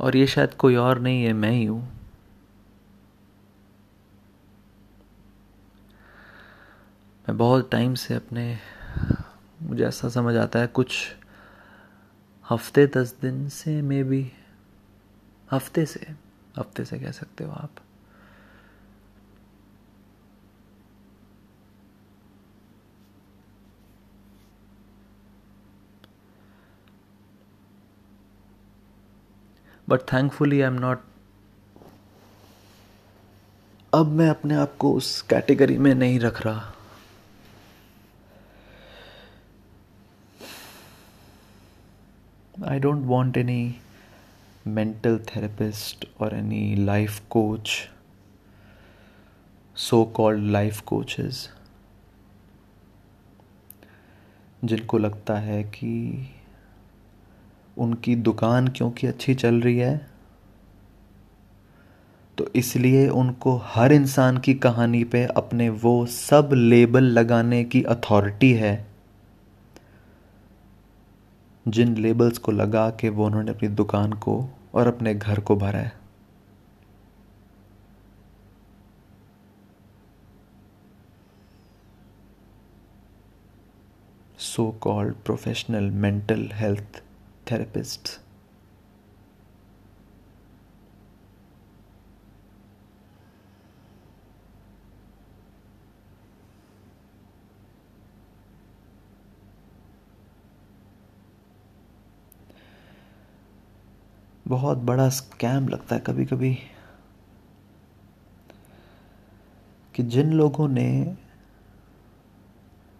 और 0.00 0.16
ये 0.16 0.26
शायद 0.26 0.54
कोई 0.54 0.76
और 0.76 0.98
नहीं 0.98 1.24
है, 1.24 1.32
मैं 1.32 1.50
ही 1.50 1.64
हूँ। 1.64 1.82
मैं 7.28 7.36
बहुत 7.38 7.70
टाइम 7.70 7.94
से 7.94 8.14
अपने, 8.14 8.58
मुझे 9.62 9.84
ऐसा 9.84 10.08
समझ 10.08 10.36
आता 10.36 10.58
है, 10.58 10.66
कुछ 10.66 11.14
हफ़्ते 12.50 12.86
दस 12.86 13.16
दिन 13.22 13.48
से 13.48 13.82
मे 13.82 14.04
बी 14.04 14.32
हफ़्ते 15.52 15.86
से 15.86 16.14
हफ़्ते 16.58 16.84
से 16.84 16.98
कह 16.98 17.10
सकते 17.10 17.44
हो 17.44 17.52
आप। 17.52 17.70
But 29.88 30.00
thankfully 30.00 30.60
I 30.60 30.66
am 30.66 30.74
not 30.74 31.04
अब 33.94 34.06
मैं 34.06 34.28
अपने 34.28 34.54
आप 34.54 34.76
को 34.76 34.92
उस 34.92 35.22
कैटेगरी 35.22 35.78
में 35.78 35.94
नहीं 35.94 36.20
रख 36.20 36.42
रहा। 36.42 36.74
I 42.68 42.78
don't 42.78 43.04
want 43.06 43.36
any 43.36 43.76
mental 44.66 45.18
therapist 45.18 46.08
और 46.20 46.34
any 46.34 46.74
life 46.74 47.20
coach 47.30 47.70
so 49.76 50.04
called 50.04 50.50
life 50.50 50.80
coaches 50.80 51.48
जिनको 54.64 54.98
लगता 54.98 55.36
है 55.38 55.62
कि 55.64 55.90
उनकी 57.78 58.16
दुकान 58.16 58.68
क्योंकि 58.68 59.06
अच्छी 59.06 59.34
चल 59.34 59.60
रही 59.60 59.78
है? 59.78 60.06
तो 62.38 62.46
इसलिए 62.56 63.08
उनको 63.08 63.56
हर 63.64 63.92
इंसान 63.92 64.38
की 64.38 64.54
कहानी 64.54 65.04
पे 65.04 65.24
अपने 65.26 65.68
वो 65.68 66.06
सब 66.06 66.50
लेबल 66.52 67.04
लगाने 67.04 67.64
की 67.64 67.82
अथॉरिटी 67.82 68.52
है, 68.52 68.86
जिन 71.68 71.96
लेबल्स 71.96 72.38
को 72.38 72.52
लगा 72.52 72.88
के 72.90 73.08
वो 73.08 73.26
उन्होंने 73.26 73.50
अपनी 73.50 73.68
दुकान 73.68 74.12
को 74.12 74.44
और 74.74 74.86
अपने 74.86 75.14
घर 75.14 75.40
को 75.40 75.56
भरा 75.56 75.78
है। 75.78 75.92
So 84.38 84.70
called 84.80 85.14
professional 85.14 85.90
mental 85.90 86.48
health 86.52 87.02
therapists. 87.50 88.18
बहुत 104.48 104.78
बड़ा 104.78 105.08
स्कैम 105.08 105.68
लगता 105.68 105.94
है 105.94 106.00
कभी 106.06 106.24
कभी 106.26 106.58
कि 109.94 110.02
जिन 110.02 110.32
लोगों 110.32 110.68
ने, 110.68 111.16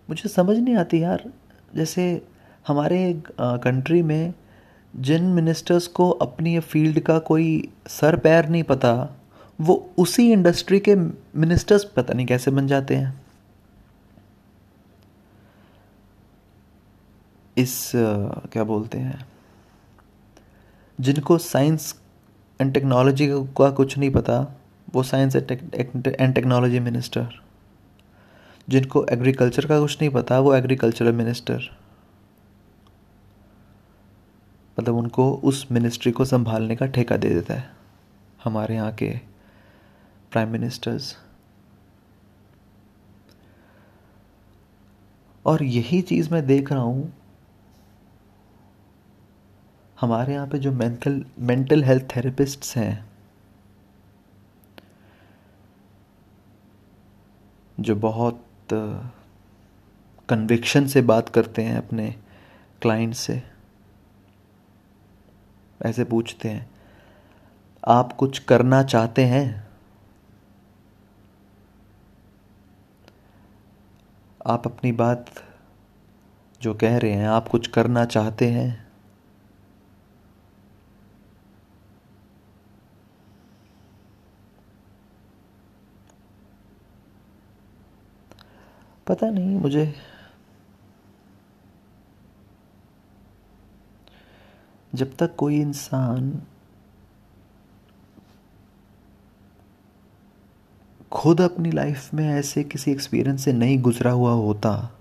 मुझे 0.09 0.29
समझ 0.29 0.57
नहीं 0.57 0.77
आती 0.77 1.03
यार, 1.03 1.33
जैसे 1.75 2.05
हमारे 2.69 3.23
कंट्री 3.41 4.03
में 4.03 4.35
जिन 4.95 5.25
मिनिस्टर्स 5.35 5.87
को 5.89 6.09
अपनी 6.11 6.59
फ़ील्ड 6.61 7.01
का 7.01 7.19
कोई 7.21 7.69
सर 7.89 8.17
पैर 8.17 8.49
नहीं 8.49 8.63
पता, 8.63 8.93
वो 9.59 9.75
उसी 9.99 10.31
इंडस्ट्री 10.33 10.81
के 10.81 10.95
मिनिस्टर्स 10.95 11.85
पता 11.97 12.15
नहीं 12.15 12.27
कैसे 12.27 12.51
बन 12.51 12.67
जाते 12.67 12.97
हैं। 12.97 13.21
इस 17.57 17.91
क्या 17.95 18.65
बोलते 18.65 18.99
हैं, 18.99 19.27
जिनको 20.99 21.39
साइंस 21.39 21.95
एंड 22.61 22.73
टेक्नोलॉजी 22.75 23.27
का 23.57 23.71
कुछ 23.73 23.99
नहीं 23.99 24.11
पता, 24.11 24.39
वो 24.95 25.03
साइंस 25.03 25.37
एंड 25.37 26.35
टेक्नोलॉजी 26.35 26.81
मिनिस्टर 26.81 27.29
जिनको 28.69 29.05
एग्रीकल्चर 29.13 29.67
का 29.67 29.81
कुछ 29.81 30.01
नहीं 30.01 30.11
पता, 30.11 30.39
वो 30.41 30.55
एग्रीकल्चरल 30.55 31.13
मिनिस्टर 31.15 31.71
मतलब 34.79 34.97
उनको 34.97 35.31
उस 35.45 35.67
मिनिस्ट्री 35.73 36.11
को 36.13 36.25
संभालने 36.25 36.77
का 36.77 36.87
ठेका 36.87 37.17
दे 37.17 37.29
देता 37.29 37.55
है। 37.55 37.71
हमारे 38.45 38.75
यहाँ 38.75 38.93
के 38.93 39.11
प्राइम 40.33 40.49
मिनिस्टर्स 40.49 41.17
और 45.45 45.63
यही 45.63 46.01
चीज़ 46.03 46.33
मैं 46.33 46.45
देख 46.47 46.73
रहा 46.73 46.83
हूँ। 46.83 47.13
हमारे 49.99 50.35
यहाँ 50.35 50.47
पे 50.47 50.59
जो 50.59 50.73
मेंटल 50.73 51.25
मेंटल 51.41 51.85
हेल्थ 51.85 52.05
थेरेपिस्ट्स 52.17 52.77
हैं, 52.77 53.05
जो 57.79 57.95
बहुत 57.97 58.45
कन्विक्शन 60.29 60.87
से 60.87 61.03
बात 61.05 61.29
करते 61.29 61.63
हैं 61.63 61.77
अपने 61.79 62.15
क्लाइंट 62.83 63.15
से। 63.17 63.43
ऐसे 65.87 66.05
पूछते 66.05 66.49
हैं, 66.49 66.71
आप 67.89 68.13
कुछ 68.13 68.39
करना 68.39 68.83
चाहते 68.83 69.25
हैं? 69.25 69.69
आप 74.47 74.67
अपनी 74.67 74.93
बात 74.93 75.27
जो 76.63 76.75
कह 76.75 76.99
रहे 76.99 77.13
हैं, 77.13 77.29
आप 77.29 77.49
कुछ 77.49 77.67
करना 77.67 78.05
चाहते 78.05 78.51
हैं? 78.51 78.89
पता 89.07 89.31
नहीं, 89.31 89.57
मुझे 89.57 90.08
जब 94.95 95.17
तक 95.17 95.37
कोई 95.37 95.61
इंसान 95.61 96.43
खुद 101.13 101.41
अपनी 101.41 101.71
लाइफ 101.71 102.15
में 102.15 102.29
ऐसे 102.29 102.65
किसी 102.65 102.91
एक्सपीरियंस 102.91 103.45
से 103.45 103.53
नहीं 103.53 103.83
गुजरा 103.83 104.11
हुआ 104.11 104.33
होता, 104.33 104.93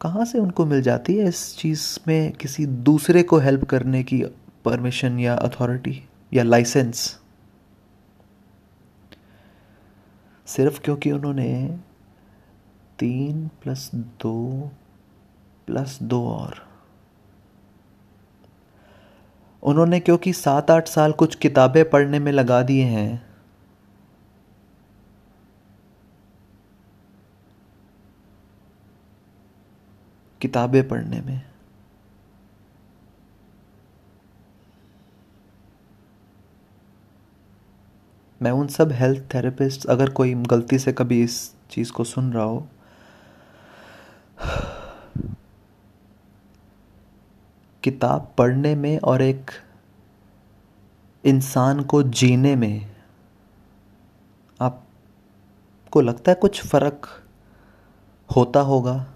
कहाँ 0.00 0.24
से 0.24 0.38
उनको 0.38 0.66
मिल 0.66 0.82
जाती 0.82 1.16
है 1.16 1.28
इस 1.28 1.56
चीज़ 1.58 1.98
में 2.06 2.32
किसी 2.32 2.66
दूसरे 2.66 3.22
को 3.22 3.38
हेल्प 3.38 3.64
करने 3.64 4.02
की 4.02 4.24
परमिशन 4.64 5.18
या 5.18 5.34
अथॉरिटी 5.34 6.08
या 6.32 6.42
लाइसेंस 6.42 7.20
सिर्फ़ 10.46 10.80
क्योंकि 10.80 11.12
उन्होंने 11.12 11.78
तीन 12.98 13.48
प्लस 13.48 13.90
दो 13.94 14.70
प्लस 15.66 15.98
दो 16.02 16.28
और। 16.28 16.74
उन्होंने 19.62 20.00
क्योंकि 20.00 20.32
सात 20.32 20.70
आठ 20.70 20.88
साल 20.88 21.12
कुछ 21.12 21.34
किताबें 21.34 21.90
पढ़ने 21.90 22.18
में 22.18 22.32
लगा 22.32 22.62
दिए 22.62 22.84
हैं। 22.84 23.34
किताबें 30.40 30.88
पढ़ने 30.88 31.20
में। 31.20 31.42
मैं 38.42 38.50
उन 38.50 38.66
सब 38.66 38.92
हेल्थ 38.92 39.34
थेरेपिस्ट 39.34 39.86
अगर 39.86 40.10
कोई 40.10 40.34
गलती 40.34 40.78
से 40.78 40.92
कभी 40.92 41.22
इस 41.22 41.54
चीज़ 41.70 41.92
को 41.92 42.04
सुन 42.04 42.32
रहा 42.32 42.44
हो 42.44 42.68
किताब 47.84 48.34
पढ़ने 48.38 48.74
में 48.74 48.98
और 48.98 49.22
एक 49.22 49.50
इंसान 51.24 51.80
को 51.80 52.02
जीने 52.02 52.56
में 52.56 52.96
आपको 54.60 56.00
लगता 56.00 56.30
है 56.30 56.34
कुछ 56.34 56.66
फ़र्क 56.66 57.08
होता 58.36 58.60
होगा? 58.60 59.06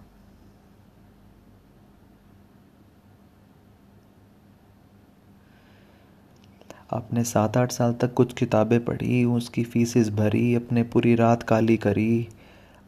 आपने 6.92 7.24
सात 7.24 7.56
आठ 7.56 7.72
साल 7.72 7.92
तक 7.92 8.14
कुछ 8.14 8.32
किताबें 8.32 8.84
पढ़ी, 8.84 9.24
उसकी 9.24 9.64
फीसिस 9.64 10.10
भरी, 10.10 10.54
अपने 10.54 10.82
पूरी 10.82 11.14
रात 11.14 11.42
काली 11.42 11.76
करी, 11.76 12.28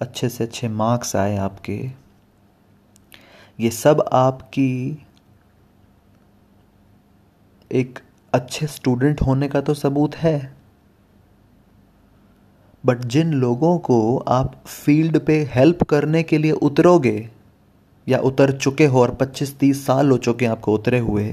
अच्छे 0.00 0.28
से 0.28 0.44
अच्छे 0.44 0.68
मार्क्स 0.68 1.16
आए 1.16 1.36
आपके। 1.36 1.90
ये 3.60 3.70
सब 3.70 4.08
आपकी 4.12 5.02
एक 7.70 7.98
अच्छे 8.32 8.66
स्टूडेंट 8.66 9.20
होने 9.22 9.48
का 9.48 9.60
तो 9.60 9.74
सबूत 9.74 10.14
है। 10.16 10.56
बट 12.84 13.04
जिन 13.04 13.32
लोगों 13.32 13.78
को 13.78 14.16
आप 14.28 14.54
फ़ील्ड 14.66 15.18
पे 15.18 15.38
हेल्प 15.50 15.82
करने 15.82 16.22
के 16.22 16.38
लिए 16.38 16.52
उतरोगे, 16.52 17.28
या 18.06 18.18
उतर 18.18 18.52
चुके 18.58 18.86
हो 18.86 19.00
और 19.02 19.14
25-30 19.14 19.84
साल 19.86 20.10
हो 20.10 20.16
चुके 20.18 20.44
हैं 20.44 20.52
आपको 20.52 20.74
उतरे 20.74 20.98
हुए 20.98 21.28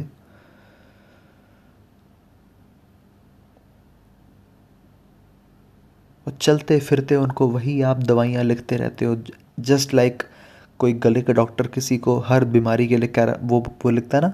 और 6.28 6.34
चलते 6.42 6.80
फिरते 6.80 7.16
उनको 7.16 7.48
वही 7.48 7.82
आप 7.82 7.98
दवाइयाँ 7.98 8.44
लिखते 8.44 8.78
रहते 8.78 9.06
हो। 9.06 9.18
जस्ट 9.60 9.94
लाइक 9.94 10.18
like 10.18 10.32
कोई 10.80 10.94
गले 10.94 11.22
का 11.22 11.34
डॉक्टर 11.34 11.68
किसी 11.68 11.98
को 11.98 12.18
हर 12.20 12.46
बीमारी 12.46 12.88
के 12.88 12.98
लिए 12.98 13.10
कह 13.10 13.34
वो 13.44 13.60
वो 13.84 13.90
लिखता 13.90 14.18
है 14.18 14.24
ना 14.24 14.34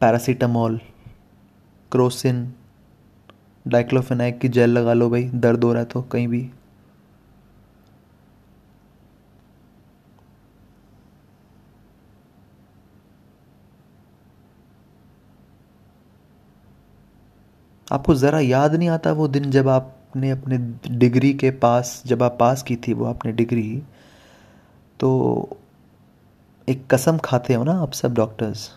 पैरासीटामोल 0.00 0.80
क्रोसिन 1.94 2.52
डाइक्लोफेनाइक 3.66 4.38
की 4.38 4.48
जेल 4.48 4.70
लगा 4.70 4.92
लो 4.92 5.08
भाई, 5.10 5.24
दर्द 5.24 5.64
हो 5.64 5.72
रहा 5.72 5.82
है 5.82 5.88
तो 5.88 6.02
कहीं 6.02 6.28
भी। 6.28 6.48
आपको 17.86 18.14
ज़रा 18.14 18.38
याद 18.40 18.74
नहीं 18.74 18.88
आता 18.88 19.12
वो 19.12 19.26
दिन 19.28 19.50
जब 19.50 19.68
आपने 19.68 20.30
अपने 20.30 20.58
डिग्री 20.90 21.32
के 21.34 21.50
पास, 21.50 22.02
जब 22.06 22.22
आप 22.22 22.36
पास 22.40 22.62
की 22.62 22.76
थी 22.76 22.92
वो 22.92 23.04
आपने 23.04 23.32
डिग्री 23.32 23.82
तो 25.00 25.58
एक 26.68 26.86
कसम 26.90 27.18
खाते 27.24 27.54
हो 27.54 27.64
ना 27.64 27.72
आप 27.82 27.92
सब 27.92 28.14
डॉक्टर्स? 28.14 28.70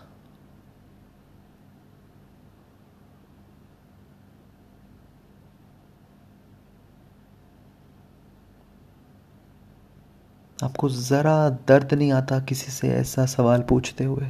आपको 10.64 10.88
ज़रा 10.88 11.50
दर्द 11.50 11.94
नहीं 11.94 12.12
आता 12.12 12.40
किसी 12.40 12.72
से 12.72 12.88
ऐसा 12.88 13.26
सवाल 13.26 13.62
पूछते 13.62 14.04
हुए? 14.04 14.28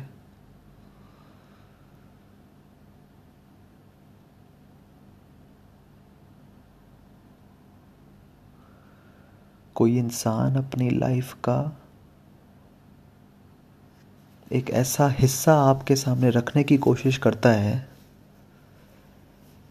कोई 9.74 9.98
इंसान 9.98 10.56
अपनी 10.56 10.90
लाइफ 10.90 11.34
का 11.34 11.78
एक 14.52 14.70
ऐसा 14.70 15.08
हिस्सा 15.08 15.54
आपके 15.54 15.96
सामने 15.96 16.30
रखने 16.30 16.64
की 16.64 16.78
कोशिश 16.78 17.18
करता 17.18 17.48
है, 17.48 17.88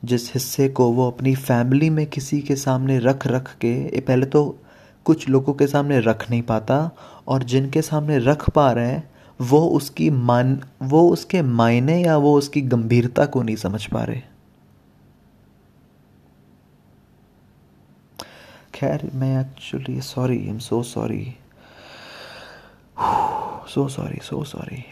जिस 0.06 0.34
हिस्से 0.34 0.70
को 0.70 0.92
वो 0.92 1.12
अपनी 1.12 1.36
फैमिली 1.36 1.90
में 1.90 2.06
किसी 2.06 2.42
के 2.42 2.56
सामने 2.56 3.00
रख 3.00 3.28
रख 3.28 3.56
के 3.56 4.02
पहले 4.02 4.26
तो 4.26 4.60
कुछ 5.08 5.28
लोगों 5.30 5.54
के 5.54 5.68
सामने 5.68 6.00
रख 6.00 6.30
नहीं 6.30 6.42
पाता 6.44 6.80
और 7.28 7.44
जिनके 7.44 7.82
सामने 7.82 8.18
रख 8.20 8.50
पा 8.50 8.72
रहे 8.72 8.88
हैं, 8.88 9.04
वो 9.40 9.60
उसकी 9.70 10.10
मान, 10.10 10.60
वो 10.82 11.10
उसके 11.10 11.42
मायने 11.42 12.02
या 12.04 12.18
वो 12.18 12.38
उसकी 12.38 12.62
गंभीरता 12.64 13.26
को 13.26 13.42
नहीं 13.42 13.56
समझ 13.56 13.86
पा 13.86 14.04
रहे। 14.04 14.22
खैर, 18.74 19.10
मैं 19.14 19.40
actually 19.42 20.02
sorry 20.02 20.38
I 20.40 20.48
am 20.48 20.60
so 20.60 20.82
sorry 20.84 21.26
so 23.70 23.88
sorry 23.88 24.20
so 24.24 24.44
sorry 24.44 24.84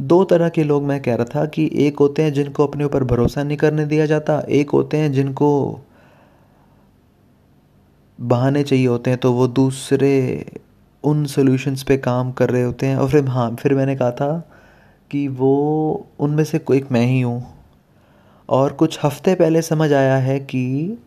दो 0.00 0.22
तरह 0.24 0.48
के 0.48 0.64
लोग 0.64 0.82
मैं 0.82 1.00
कह 1.02 1.14
रहा 1.14 1.24
था 1.34 1.44
कि 1.46 1.68
एक 1.86 1.98
होते 1.98 2.22
हैं 2.22 2.32
जिनको 2.32 2.66
अपने 2.66 2.84
ऊपर 2.84 3.04
भरोसा 3.04 3.42
नहीं 3.42 3.56
करने 3.58 3.84
दिया 3.86 4.06
जाता, 4.06 4.38
एक 4.40 4.70
होते 4.70 4.96
हैं 4.96 5.12
जिनको 5.12 5.48
बहाने 8.18 8.62
चाहिए 8.62 8.86
होते 8.86 9.10
हैं 9.10 9.18
तो 9.20 9.32
वो 9.32 9.46
दूसरे 9.48 10.10
उन 11.04 11.24
सॉल्यूशंस 11.26 11.82
पे 11.82 11.96
काम 11.96 12.32
कर 12.32 12.50
रहे 12.50 12.62
होते 12.62 12.86
हैं। 12.86 12.96
और 12.96 13.08
फिर 13.10 13.24
हाँ 13.24 13.54
फिर 13.56 13.74
मैंने 13.74 13.96
कहा 13.96 14.10
था 14.10 14.38
कि 15.10 15.28
वो 15.28 16.08
उनमें 16.20 16.44
से 16.44 16.58
कोई 16.58 16.82
मैं 16.92 17.04
ही 17.06 17.20
हूँ। 17.20 17.42
और 18.48 18.72
कुछ 18.72 18.98
हफ़्ते 19.04 19.34
पहले 19.34 19.62
समझ 19.62 19.92
आया 19.92 20.16
है 20.16 20.38
कि 20.40 20.98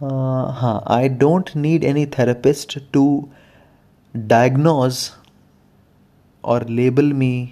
आ, 0.00 0.06
हाँ 0.52 0.84
I 0.90 1.08
don't 1.08 1.50
need 1.56 1.84
any 1.84 2.06
therapist 2.06 2.78
to 2.92 3.28
diagnose 4.14 5.10
और 6.44 6.68
लेबल 6.68 7.12
मी 7.12 7.50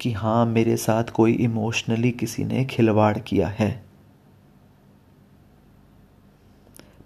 कि 0.00 0.12
हाँ 0.12 0.46
मेरे 0.46 0.76
साथ 0.76 1.04
कोई 1.04 1.32
इमोशनली 1.32 2.10
किसी 2.10 2.44
ने 2.44 2.64
खिलवाड़ 2.64 3.18
किया 3.18 3.48
है। 3.48 3.85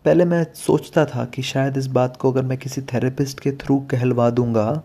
पहले 0.04 0.24
मैं 0.24 0.44
सोचता 0.54 1.04
था 1.06 1.24
कि 1.24 1.42
शायद 1.42 1.76
इस 1.76 1.86
बात 1.86 2.16
को 2.16 2.32
अगर 2.32 2.42
मैं 2.42 2.58
किसी 2.58 2.82
थेरेपिस्ट 2.82 3.40
के 3.40 3.52
थ्रू 3.52 3.78
कहलवा 3.80 4.30
दूँगा 4.30 4.82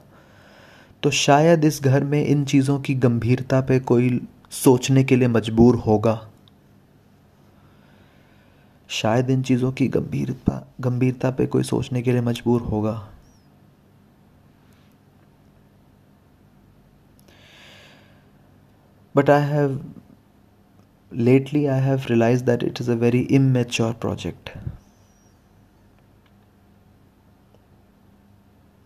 तो 1.03 1.11
शायद 1.11 1.65
इस 1.65 1.83
घर 1.83 2.03
में 2.03 2.25
इन 2.25 2.45
चीज़ों 2.45 2.79
की 2.79 2.95
गंभीरता 2.95 3.61
पे 3.61 3.79
कोई 3.79 4.27
सोचने 4.51 5.03
के 5.03 5.15
लिए 5.15 5.27
मजबूर 5.27 5.75
होगा। 5.75 6.29
शायद 8.89 9.29
इन 9.29 9.41
चीज़ों 9.43 9.71
की 9.71 9.87
गंभीरता 9.87 10.67
गंभीरता 10.81 11.31
पे 11.31 11.45
कोई 11.47 11.63
सोचने 11.63 12.01
के 12.01 12.11
लिए 12.11 12.21
मजबूर 12.21 12.61
होगा। 12.61 13.09
But 19.15 19.29
I 19.29 19.41
have 19.41 19.79
lately 21.11 21.59
i 21.69 21.79
have 21.79 22.05
realized 22.09 22.45
that 22.45 22.63
it 22.63 22.79
is 22.83 22.87
a 22.89 22.95
very 23.01 23.19
immature 23.37 23.93
project 24.05 24.49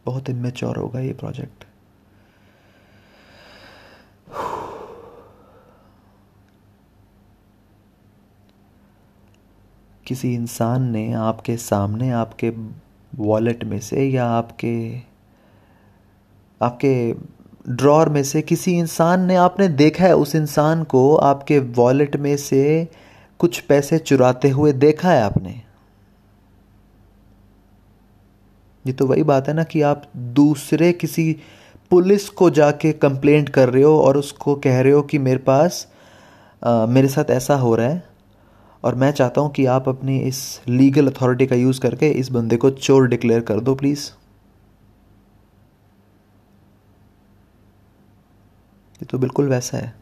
बहुत 0.10 0.30
इमेच्योर 0.30 0.78
होगा 0.78 1.00
ये 1.00 1.13
प्रोजेक्ट 1.13 1.65
किसी 10.08 10.34
इंसान 10.34 10.84
ने 10.91 11.12
आपके 11.13 11.56
सामने, 11.58 12.10
आपके 12.10 12.50
वॉलेट 13.15 13.63
में 13.63 13.80
से 13.80 14.10
या 14.10 14.26
आपके 14.26 14.74
आपके 16.62 16.93
ड्रॉर 17.69 18.10
में 18.10 18.24
से 18.24 18.41
किसी 18.41 18.78
इंसान 18.80 19.26
ने, 19.26 19.36
आपने 19.36 19.67
देखा 19.67 20.04
है 20.04 20.15
उस 20.15 20.36
इंसान 20.36 20.84
को 20.84 21.15
आपके 21.15 21.60
वॉलेट 21.60 22.15
में 22.15 22.36
से 22.38 22.88
कुछ 23.39 23.60
पैसे 23.60 23.98
चुराते 24.00 24.50
हुए 24.50 24.74
देखा 24.74 25.12
है 25.12 25.22
आपने? 25.24 25.68
ये 28.87 28.93
तो 28.93 29.05
वही 29.05 29.23
बात 29.23 29.47
है 29.47 29.53
ना 29.53 29.63
कि 29.63 29.81
आप 29.81 30.03
दूसरे 30.15 30.91
किसी 30.93 31.35
पुलिस 31.91 32.29
को 32.29 32.49
जाके 32.49 32.91
कंप्लेंट 32.91 33.49
कर 33.49 33.69
रहे 33.69 33.83
हो 33.83 33.99
और 34.01 34.17
उसको 34.17 34.55
कह 34.55 34.81
रहे 34.81 34.93
हो 34.93 35.01
कि 35.01 35.17
मेरे 35.17 35.37
पास 35.37 35.87
आ, 36.63 36.85
मेरे 36.85 37.07
साथ 37.07 37.29
ऐसा 37.29 37.55
हो 37.55 37.75
रहा 37.75 37.87
है 37.87 38.03
और 38.83 38.95
मैं 38.95 39.11
चाहता 39.11 39.41
हूँ 39.41 39.51
कि 39.51 39.65
आप 39.65 39.89
अपनी 39.89 40.19
इस 40.19 40.61
लीगल 40.67 41.07
अथॉरिटी 41.07 41.45
का 41.47 41.55
यूज़ 41.55 41.81
करके 41.81 42.09
इस 42.09 42.31
बंदे 42.31 42.57
को 42.57 42.69
चोर 42.69 43.07
डिक्लेयर 43.07 43.41
कर 43.41 43.59
दो 43.59 43.75
प्लीज़ 43.75 44.09
ये 48.99 49.05
तो 49.05 49.17
बिल्कुल 49.17 49.47
वैसा 49.49 49.77
है। 49.77 49.98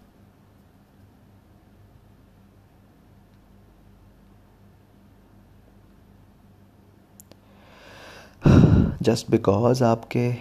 जस्ट 9.01 9.31
बिकॉज़ 9.31 9.83
आपके 9.83 10.31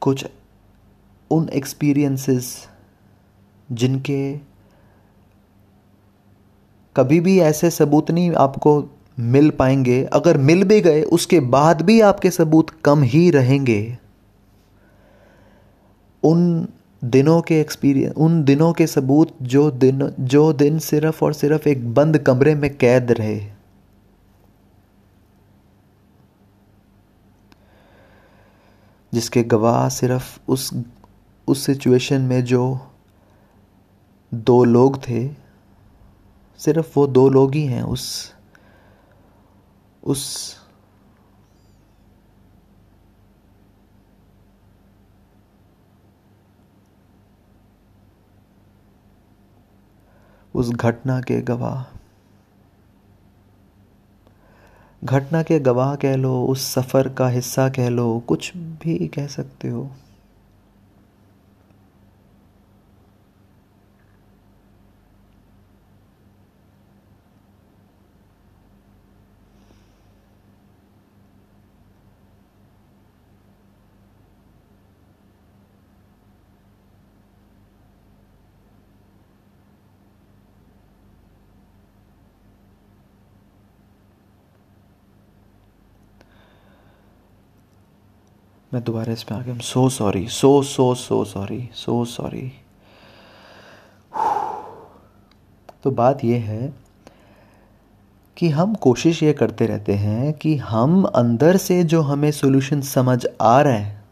कुछ 0.00 0.26
उन 1.30 1.48
एक्सपीरियंसेस 1.48 2.68
जिनके 3.72 4.36
कभी 6.96 7.20
भी 7.20 7.38
ऐसे 7.40 7.70
सबूत 7.70 8.10
नहीं 8.10 8.32
आपको 8.32 8.90
मिल 9.18 9.50
पाएँगे, 9.50 10.04
अगर 10.04 10.38
मिल 10.38 10.64
भी 10.64 10.80
गए, 10.80 11.02
उसके 11.02 11.40
बाद 11.40 11.82
भी 11.82 12.00
आपके 12.00 12.30
सबूत 12.30 12.70
कम 12.84 13.02
ही 13.02 13.30
रहेंगे। 13.30 13.98
उन 16.22 16.68
दिनों 17.04 17.40
के 17.40 17.60
एक्सपीरियंस 17.60 18.14
उन 18.16 18.42
दिनों 18.44 18.72
के 18.72 18.86
सबूत 18.86 19.36
जो 19.42 19.70
दिन 19.70 20.12
जो 20.20 20.52
दिन 20.52 20.78
सिर्फ़ 20.78 21.24
और 21.24 21.32
सिर्फ़ 21.32 21.68
एक 21.68 21.94
बंद 21.94 22.18
कमरे 22.18 22.54
में 22.54 22.76
कैद 22.76 23.12
रहे। 23.12 23.57
जिसके 29.14 29.42
गवाह 29.42 29.88
सिर्फ़ 29.88 30.38
उस 30.48 30.70
उस 31.48 31.66
सिचुएशन 31.66 32.20
में 32.20 32.44
जो 32.44 32.80
दो 34.34 34.64
लोग 34.64 34.98
थे, 34.98 35.28
सिर्फ़ 36.58 36.92
वो 36.96 37.06
दो 37.06 37.28
लोग 37.28 37.54
ही 37.54 37.64
हैं 37.66 37.82
उस 37.82 38.34
उस 40.02 40.56
उस 50.54 50.70
घटना 50.70 51.20
के 51.20 51.40
गवाह। 51.42 51.97
घटना 55.04 55.42
के 55.42 55.58
गवाह 55.58 55.96
कह 55.96 56.16
लो, 56.16 56.44
उस 56.44 56.74
सफ़र 56.74 57.08
का 57.08 57.28
हिस्सा 57.28 57.68
कह 57.68 57.88
लो, 57.88 58.22
कुछ 58.28 58.52
भी 58.56 59.08
कह 59.08 59.26
सकते 59.26 59.68
हो। 59.68 59.90
मैं 88.74 88.84
दोबारा 88.84 89.12
इस 89.12 89.22
पर 89.22 89.34
आ 89.34 89.40
गया 89.40 89.54
am 89.54 89.60
so 89.60 89.88
sorry 89.88 90.28
so 90.28 90.62
so 90.62 90.94
so 90.94 91.24
sorry 91.24 91.70
so 91.74 92.04
sorry 92.04 92.52
तो 95.82 95.90
बात 95.90 96.24
यह 96.24 96.44
है 96.44 96.74
कि 98.36 98.48
हम 98.48 98.74
कोशिश 98.74 99.22
ये 99.22 99.32
करते 99.32 99.66
रहते 99.66 99.92
हैं 99.92 100.32
कि 100.32 100.56
हम 100.56 101.04
अंदर 101.04 101.56
से 101.56 101.84
जो 101.84 102.00
हमें 102.00 102.30
सोल्यूशन 102.30 102.80
समझ 102.80 103.26
आ 103.40 103.60
रहा 103.60 103.72
है, 103.72 104.04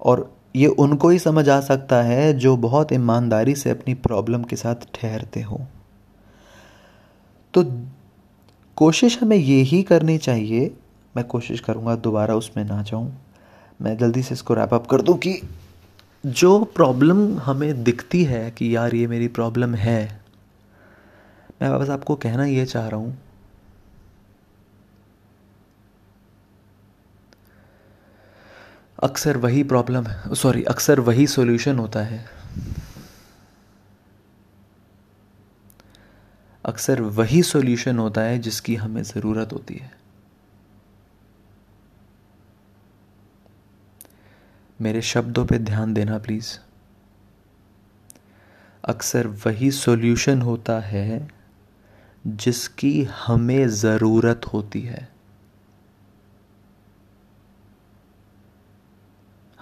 और 0.00 0.36
ये 0.56 0.66
उनको 0.66 1.08
ही 1.08 1.18
समझ 1.18 1.48
आ 1.48 1.60
सकता 1.60 2.02
है 2.02 2.34
जो 2.34 2.56
बहुत 2.56 2.92
ईमानदारी 2.92 3.54
से 3.54 3.70
अपनी 3.70 3.94
प्रॉब्लम 3.94 4.42
के 4.42 4.56
साथ 4.56 4.74
ठहरते 4.74 5.40
हो। 5.40 5.60
तो 7.54 7.64
कोशिश 8.76 9.22
हमें 9.22 9.36
ये 9.36 9.62
ही 9.62 9.82
करनी 9.82 10.18
चाहिए 10.18 10.76
मैं 11.14 11.24
कोशिश 11.26 11.60
करूँगा 11.60 11.94
दोबारा 11.96 12.34
उसमें 12.36 12.64
ना 12.64 12.82
जाऊँ। 12.82 13.12
मैं 13.80 13.96
जल्दी 13.98 14.22
से 14.22 14.34
इसको 14.34 14.54
रैप 14.54 14.74
अप 14.74 14.86
कर 14.86 15.02
दूँ 15.02 15.16
कि 15.18 15.40
जो 16.24 16.58
प्रॉब्लम 16.74 17.38
हमें 17.38 17.82
दिखती 17.84 18.22
है 18.24 18.50
कि 18.50 18.74
यार 18.74 18.94
ये 18.94 19.06
मेरी 19.06 19.28
प्रॉब्लम 19.30 19.74
है, 19.74 20.20
मैं 21.62 21.78
बस 21.78 21.90
आपको 21.90 22.14
कहना 22.16 22.44
ये 22.44 22.64
चाह 22.66 22.88
रहा 22.88 23.00
हूँ, 23.00 23.16
अक्सर 28.98 29.36
वही 29.36 29.62
प्रॉब्लम 29.64 30.06
सॉरी 30.34 30.62
अक्सर 30.64 31.00
वही 31.00 31.26
सॉल्यूशन 31.26 31.78
होता 31.78 32.02
है। 32.02 32.24
अक्सर 36.64 37.00
वही 37.12 37.42
सॉल्यूशन 37.42 37.98
होता 37.98 38.20
है 38.20 38.38
जिसकी 38.38 38.74
हमें 38.76 39.02
ज़रूरत 39.02 39.52
होती 39.52 39.74
है। 39.74 39.90
मेरे 44.80 45.02
शब्दों 45.02 45.46
पे 45.46 45.58
ध्यान 45.58 45.94
देना 45.94 46.18
प्लीज़। 46.18 46.58
अक्सर 48.84 49.26
वही 49.26 49.70
सॉल्यूशन 49.70 50.42
होता 50.42 50.80
है 50.80 51.28
जिसकी 52.26 53.04
हमें 53.04 53.68
ज़रूरत 53.68 54.46
होती 54.46 54.80
है। 54.80 55.08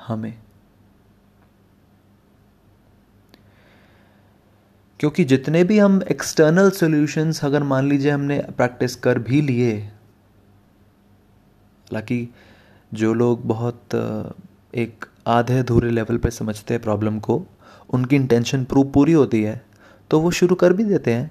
हमें। 0.06 0.38
क्योंकि 5.00 5.24
जितने 5.24 5.64
भी 5.64 5.78
हम 5.78 6.02
एक्सटर्नल 6.10 6.70
सॉल्यूशंस 6.70 7.44
अगर 7.44 7.62
मान 7.62 7.88
लीजिए 7.88 8.10
हमने 8.10 8.38
प्रैक्टिस 8.38 8.96
कर 8.96 9.18
भी 9.18 9.40
लिए, 9.40 9.78
हालाँकि 9.78 12.34
जो 12.94 13.14
लोग 13.14 13.46
बहुत 13.46 13.80
एक 14.74 15.04
आधे 15.26 15.58
अधूरे 15.58 15.90
लेवल 15.90 16.18
पे 16.18 16.30
समझते 16.30 16.74
हैं 16.74 16.82
प्रॉब्लम 16.82 17.18
को, 17.18 17.42
उनकी 17.90 18.16
इंटेंशन 18.16 18.64
प्रूव 18.64 18.90
पूरी 18.90 19.12
होती 19.12 19.42
है 19.42 19.60
तो 20.10 20.20
वो 20.20 20.30
शुरू 20.30 20.54
कर 20.54 20.72
भी 20.72 20.84
देते 20.84 21.14
हैं। 21.14 21.30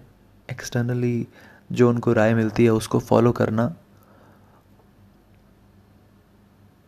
एक्सटर्नली 0.52 1.28
जो 1.72 1.89
उनको 1.89 2.14
राय 2.14 2.34
मिलती 2.34 2.64
है 2.64 2.70
उसको 2.70 3.00
फॉलो 3.00 3.32
करना। 3.32 3.74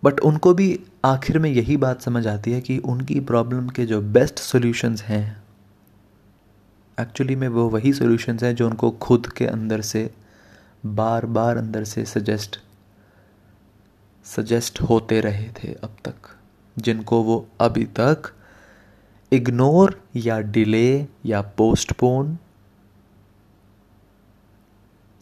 बट 0.03 0.19
उनको 0.19 0.53
भी 0.53 0.79
आखिर 1.05 1.39
में 1.39 1.49
यही 1.49 1.77
बात 1.77 2.01
समझ 2.01 2.25
आती 2.27 2.51
है 2.51 2.61
कि 2.61 2.77
उनकी 2.77 3.19
प्रॉब्लम 3.19 3.69
के 3.69 3.85
जो 3.85 4.01
बेस्ट 4.01 4.39
सॉल्यूशंस 4.39 5.03
हैं 5.03 5.43
एक्चुअली 6.97 7.35
में 7.35 7.47
वो 7.47 7.67
वही 7.69 7.93
सॉल्यूशंस 7.93 8.43
हैं 8.43 8.55
जो 8.55 8.67
उनको 8.67 8.91
खुद 8.91 9.27
के 9.27 9.45
अंदर 9.45 9.81
से 9.81 10.09
बार 10.85 11.25
बार 11.25 11.57
अंदर 11.57 11.83
से 11.83 12.05
सजेस्ट 12.05 12.59
सजेस्ट 14.25 14.81
होते 14.81 15.21
रहे 15.21 15.49
थे 15.53 15.73
अब 15.73 15.95
तक। 16.05 16.32
जिनको 16.77 17.23
वो 17.23 17.47
अभी 17.61 17.85
तक 17.85 18.33
इग्नोर 19.31 20.01
या 20.15 20.39
डिले 20.39 21.07
या 21.25 21.41
पोस्टपोन 21.41 22.37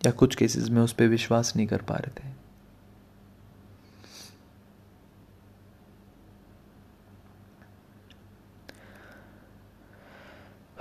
या 0.06 0.12
कुछ 0.12 0.36
केसेस 0.36 0.70
में 0.70 0.82
उस 0.82 0.93
पर 0.93 1.08
विश्वास 1.08 1.54
नहीं 1.56 1.68
कर 1.68 1.82
पा 1.82 1.95
रहे 1.95 2.12
थे। 2.12 2.41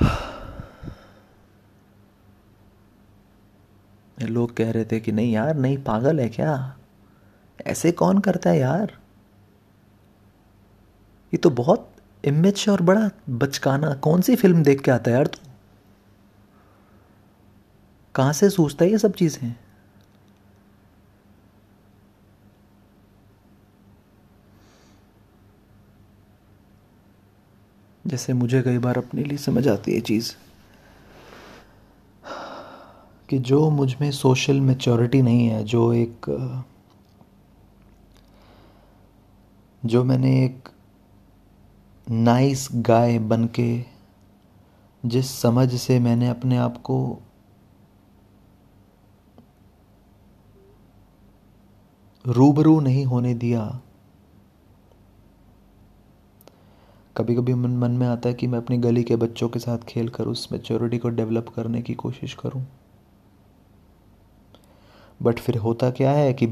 लोग 4.28 4.56
कह 4.56 4.70
रहे 4.70 4.84
थे 4.84 5.00
कि 5.00 5.12
नहीं 5.12 5.32
यार, 5.32 5.54
नहीं 5.54 5.78
पागल 5.78 6.20
है 6.20 6.28
क्या? 6.28 6.76
ऐसे 7.66 7.92
कौन 7.92 8.18
करता 8.18 8.50
है 8.50 8.58
यार? 8.58 8.99
ये 11.32 11.38
तो 11.38 11.50
बहुत 11.50 11.92
इमेज 12.24 12.66
और 12.68 12.82
बड़ा 12.82 13.10
बचकाना, 13.30 13.94
कौन 13.94 14.20
सी 14.20 14.36
फ़िल्म 14.36 14.62
देख 14.62 14.80
के 14.80 14.90
आता 14.90 15.10
है 15.10 15.16
यार 15.16 15.26
तू? 15.26 15.38
कहाँ 18.14 18.32
से 18.32 18.50
सोचता 18.50 18.84
है 18.84 18.90
ये 18.90 18.98
सब 18.98 19.12
चीज़ें? 19.12 19.54
जैसे 28.06 28.32
मुझे 28.32 28.62
कई 28.62 28.78
बार 28.78 28.98
अपने 28.98 29.22
लिए 29.22 29.38
समझ 29.38 29.68
आती 29.68 29.94
है 29.94 30.00
चीज़ 30.00 30.34
कि 33.28 33.38
जो 33.38 33.70
मुझमें 33.70 34.10
सोशल 34.10 34.60
मेचोरिटी 34.60 35.22
नहीं 35.22 35.46
है, 35.46 35.64
जो 35.64 35.92
एक, 35.92 36.26
जो 39.84 40.04
मैंने 40.04 40.44
एक 40.44 40.68
नाइस 42.12 42.68
गाय 42.74 43.18
बन 43.18 43.46
के 43.46 43.84
जिस 45.06 45.30
समझ 45.30 45.74
से 45.74 45.98
मैंने 45.98 46.28
अपने 46.28 46.56
आप 46.56 46.82
को 46.82 47.18
रूबरू 52.26 52.80
नहीं 52.80 53.04
होने 53.04 53.34
दिया 53.34 53.80
कभी 57.16 57.34
कभी 57.34 57.54
मन 57.54 57.70
मन 57.70 57.90
में 57.90 58.06
आता 58.06 58.28
है 58.28 58.34
कि 58.34 58.46
मैं 58.46 58.58
अपनी 58.58 58.78
गली 58.78 59.02
के 59.02 59.16
बच्चों 59.16 59.48
के 59.48 59.58
साथ 59.58 59.78
खेल 59.78 60.08
कर, 60.08 60.24
उस 60.24 60.52
मेच्योरिटी 60.52 60.98
को 60.98 61.08
डेवलप 61.08 61.48
करने 61.48 61.82
की 61.82 61.94
कोशिश 61.94 62.34
करूँ। 62.34 62.66
बट 65.22 65.38
फिर 65.38 65.56
होता 65.56 65.90
क्या 65.90 66.10
है 66.10 66.32
कि 66.32 66.46